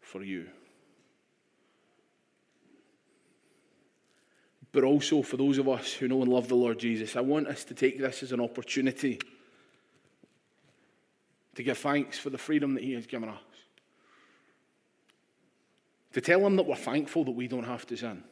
for 0.00 0.24
you. 0.24 0.48
But 4.72 4.84
also 4.84 5.22
for 5.22 5.36
those 5.36 5.58
of 5.58 5.68
us 5.68 5.92
who 5.92 6.08
know 6.08 6.22
and 6.22 6.30
love 6.30 6.48
the 6.48 6.54
Lord 6.54 6.78
Jesus, 6.78 7.16
I 7.16 7.20
want 7.20 7.48
us 7.48 7.64
to 7.64 7.74
take 7.74 7.98
this 7.98 8.22
as 8.22 8.32
an 8.32 8.40
opportunity 8.40 9.18
to 11.54 11.62
give 11.62 11.78
thanks 11.78 12.18
for 12.18 12.30
the 12.30 12.38
freedom 12.38 12.74
that 12.74 12.84
He 12.84 12.92
has 12.92 13.06
given 13.06 13.28
us. 13.28 13.40
To 16.12 16.20
tell 16.20 16.46
him 16.46 16.56
that 16.56 16.66
we're 16.66 16.76
thankful 16.76 17.24
that 17.24 17.32
we 17.32 17.48
don't 17.48 17.64
have 17.64 17.86
to 17.88 17.96
sin, 17.96 18.24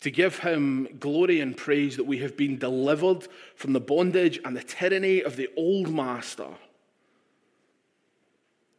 to 0.00 0.10
give 0.10 0.38
him 0.38 0.86
glory 1.00 1.40
and 1.40 1.56
praise 1.56 1.96
that 1.96 2.04
we 2.04 2.18
have 2.18 2.36
been 2.36 2.58
delivered 2.58 3.26
from 3.56 3.72
the 3.72 3.80
bondage 3.80 4.38
and 4.44 4.56
the 4.56 4.62
tyranny 4.62 5.22
of 5.22 5.36
the 5.36 5.48
old 5.56 5.88
master, 5.88 6.48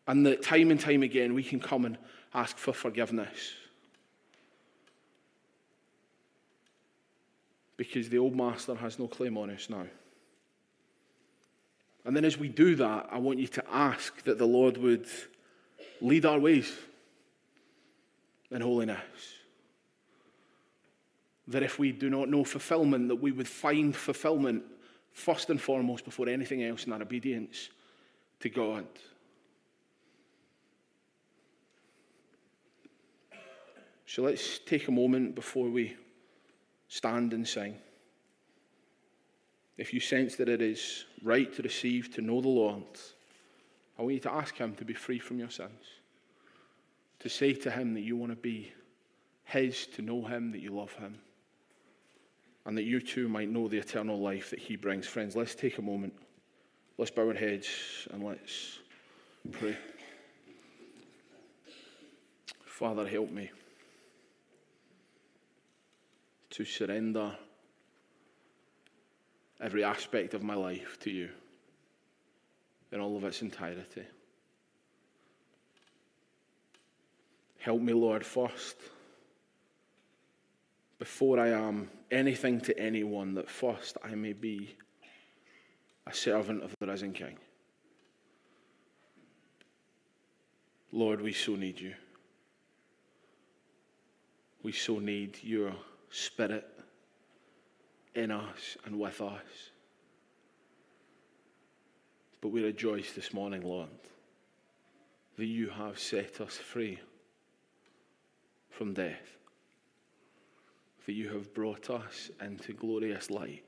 and 0.07 0.25
that 0.25 0.41
time 0.43 0.71
and 0.71 0.79
time 0.79 1.03
again 1.03 1.33
we 1.33 1.43
can 1.43 1.59
come 1.59 1.83
and 1.85 1.97
ask 2.33 2.57
for 2.57 2.73
forgiveness. 2.73 3.53
Because 7.79 8.09
the 8.09 8.17
old 8.17 8.35
master 8.35 8.75
has 8.75 8.99
no 8.99 9.07
claim 9.07 9.37
on 9.37 9.49
us 9.51 9.69
now. 9.69 9.85
And 12.03 12.13
then, 12.13 12.25
as 12.25 12.37
we 12.37 12.49
do 12.49 12.75
that, 12.75 13.07
I 13.09 13.19
want 13.19 13.39
you 13.39 13.47
to 13.47 13.63
ask 13.71 14.21
that 14.23 14.37
the 14.37 14.45
Lord 14.45 14.75
would 14.75 15.07
lead 16.01 16.25
our 16.25 16.39
ways 16.39 16.69
in 18.51 18.59
holiness. 18.59 18.99
That 21.47 21.63
if 21.63 21.79
we 21.79 21.93
do 21.93 22.09
not 22.09 22.27
know 22.27 22.43
fulfillment, 22.43 23.07
that 23.07 23.15
we 23.15 23.31
would 23.31 23.47
find 23.47 23.95
fulfillment 23.95 24.63
first 25.13 25.49
and 25.49 25.61
foremost 25.61 26.03
before 26.03 26.27
anything 26.27 26.65
else 26.65 26.83
in 26.83 26.91
our 26.91 27.01
obedience 27.01 27.69
to 28.41 28.49
God. 28.49 28.85
So 34.05 34.23
let's 34.23 34.59
take 34.65 34.89
a 34.89 34.91
moment 34.91 35.33
before 35.33 35.69
we 35.69 35.95
stand 36.89 37.33
and 37.33 37.47
sing. 37.47 37.75
If 39.77 39.93
you 39.93 40.01
sense 40.01 40.35
that 40.35 40.49
it 40.49 40.61
is 40.61 41.05
right 41.23 41.51
to 41.53 41.61
receive, 41.61 42.13
to 42.15 42.21
know 42.21 42.41
the 42.41 42.49
Lord, 42.49 42.83
I 43.97 44.01
want 44.01 44.15
you 44.15 44.19
to 44.21 44.33
ask 44.33 44.57
Him 44.57 44.75
to 44.75 44.83
be 44.83 44.93
free 44.93 45.19
from 45.19 45.39
your 45.39 45.49
sins 45.49 45.85
to 47.19 47.29
say 47.29 47.53
to 47.53 47.71
him 47.71 47.93
that 47.93 48.01
you 48.01 48.15
want 48.15 48.31
to 48.31 48.35
be 48.35 48.71
his, 49.43 49.87
to 49.87 50.01
know 50.01 50.23
him, 50.23 50.51
that 50.51 50.61
you 50.61 50.71
love 50.71 50.93
him, 50.93 51.19
and 52.65 52.77
that 52.77 52.83
you 52.83 53.01
too 53.01 53.27
might 53.27 53.49
know 53.49 53.67
the 53.67 53.77
eternal 53.77 54.19
life 54.19 54.49
that 54.49 54.59
he 54.59 54.75
brings. 54.75 55.05
Friends, 55.05 55.35
let's 55.35 55.55
take 55.55 55.77
a 55.77 55.81
moment. 55.81 56.13
Let's 56.97 57.11
bow 57.11 57.27
our 57.27 57.33
heads 57.33 57.67
and 58.11 58.23
let's 58.23 58.79
pray. 59.51 59.77
Father, 62.65 63.07
help 63.07 63.31
me 63.31 63.49
to 66.59 66.65
surrender 66.65 67.31
every 69.61 69.81
aspect 69.81 70.33
of 70.33 70.43
my 70.43 70.55
life 70.55 70.97
to 70.99 71.09
you 71.09 71.29
in 72.91 72.99
all 72.99 73.15
of 73.15 73.23
its 73.23 73.41
entirety. 73.41 74.03
Help 77.59 77.81
me, 77.81 77.93
Lord, 77.93 78.25
first, 78.25 78.75
before 80.97 81.39
I 81.39 81.47
am 81.51 81.89
anything 82.11 82.59
to 82.59 82.77
anyone, 82.77 83.35
that 83.35 83.49
first 83.49 83.95
I 84.03 84.15
may 84.15 84.33
be 84.33 84.75
a 86.07 86.13
servant 86.13 86.61
of 86.61 86.75
the 86.81 86.87
risen 86.87 87.13
King. 87.13 87.37
Lord, 90.91 91.21
we 91.21 91.31
so 91.31 91.55
need 91.55 91.79
you. 91.79 91.93
We 94.61 94.73
so 94.73 94.99
need 94.99 95.37
your 95.41 95.73
spirit 96.09 96.67
in 98.15 98.31
us 98.31 98.77
and 98.85 98.99
with 98.99 99.21
us. 99.21 99.71
But 102.41 102.49
we 102.49 102.63
rejoice 102.63 103.11
this 103.13 103.33
morning, 103.33 103.61
Lord, 103.61 103.89
that 105.37 105.45
you 105.45 105.69
have 105.69 105.99
set 105.99 106.41
us 106.41 106.57
free 106.57 106.99
from 108.69 108.93
death, 108.93 109.37
that 111.05 111.13
you 111.13 111.29
have 111.29 111.53
brought 111.53 111.89
us 111.89 112.31
into 112.41 112.73
glorious 112.73 113.29
light. 113.29 113.63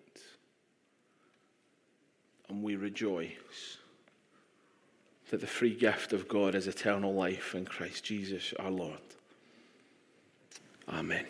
And 2.47 2.63
we 2.63 2.75
rejoice 2.75 3.77
that 5.29 5.39
the 5.39 5.47
free 5.47 5.73
gift 5.73 6.11
of 6.11 6.27
God 6.27 6.55
is 6.55 6.67
eternal 6.67 7.13
life 7.13 7.55
in 7.55 7.65
Christ 7.65 8.03
Jesus 8.03 8.53
our 8.59 8.69
Lord. 8.69 8.99
Amen. 10.89 11.25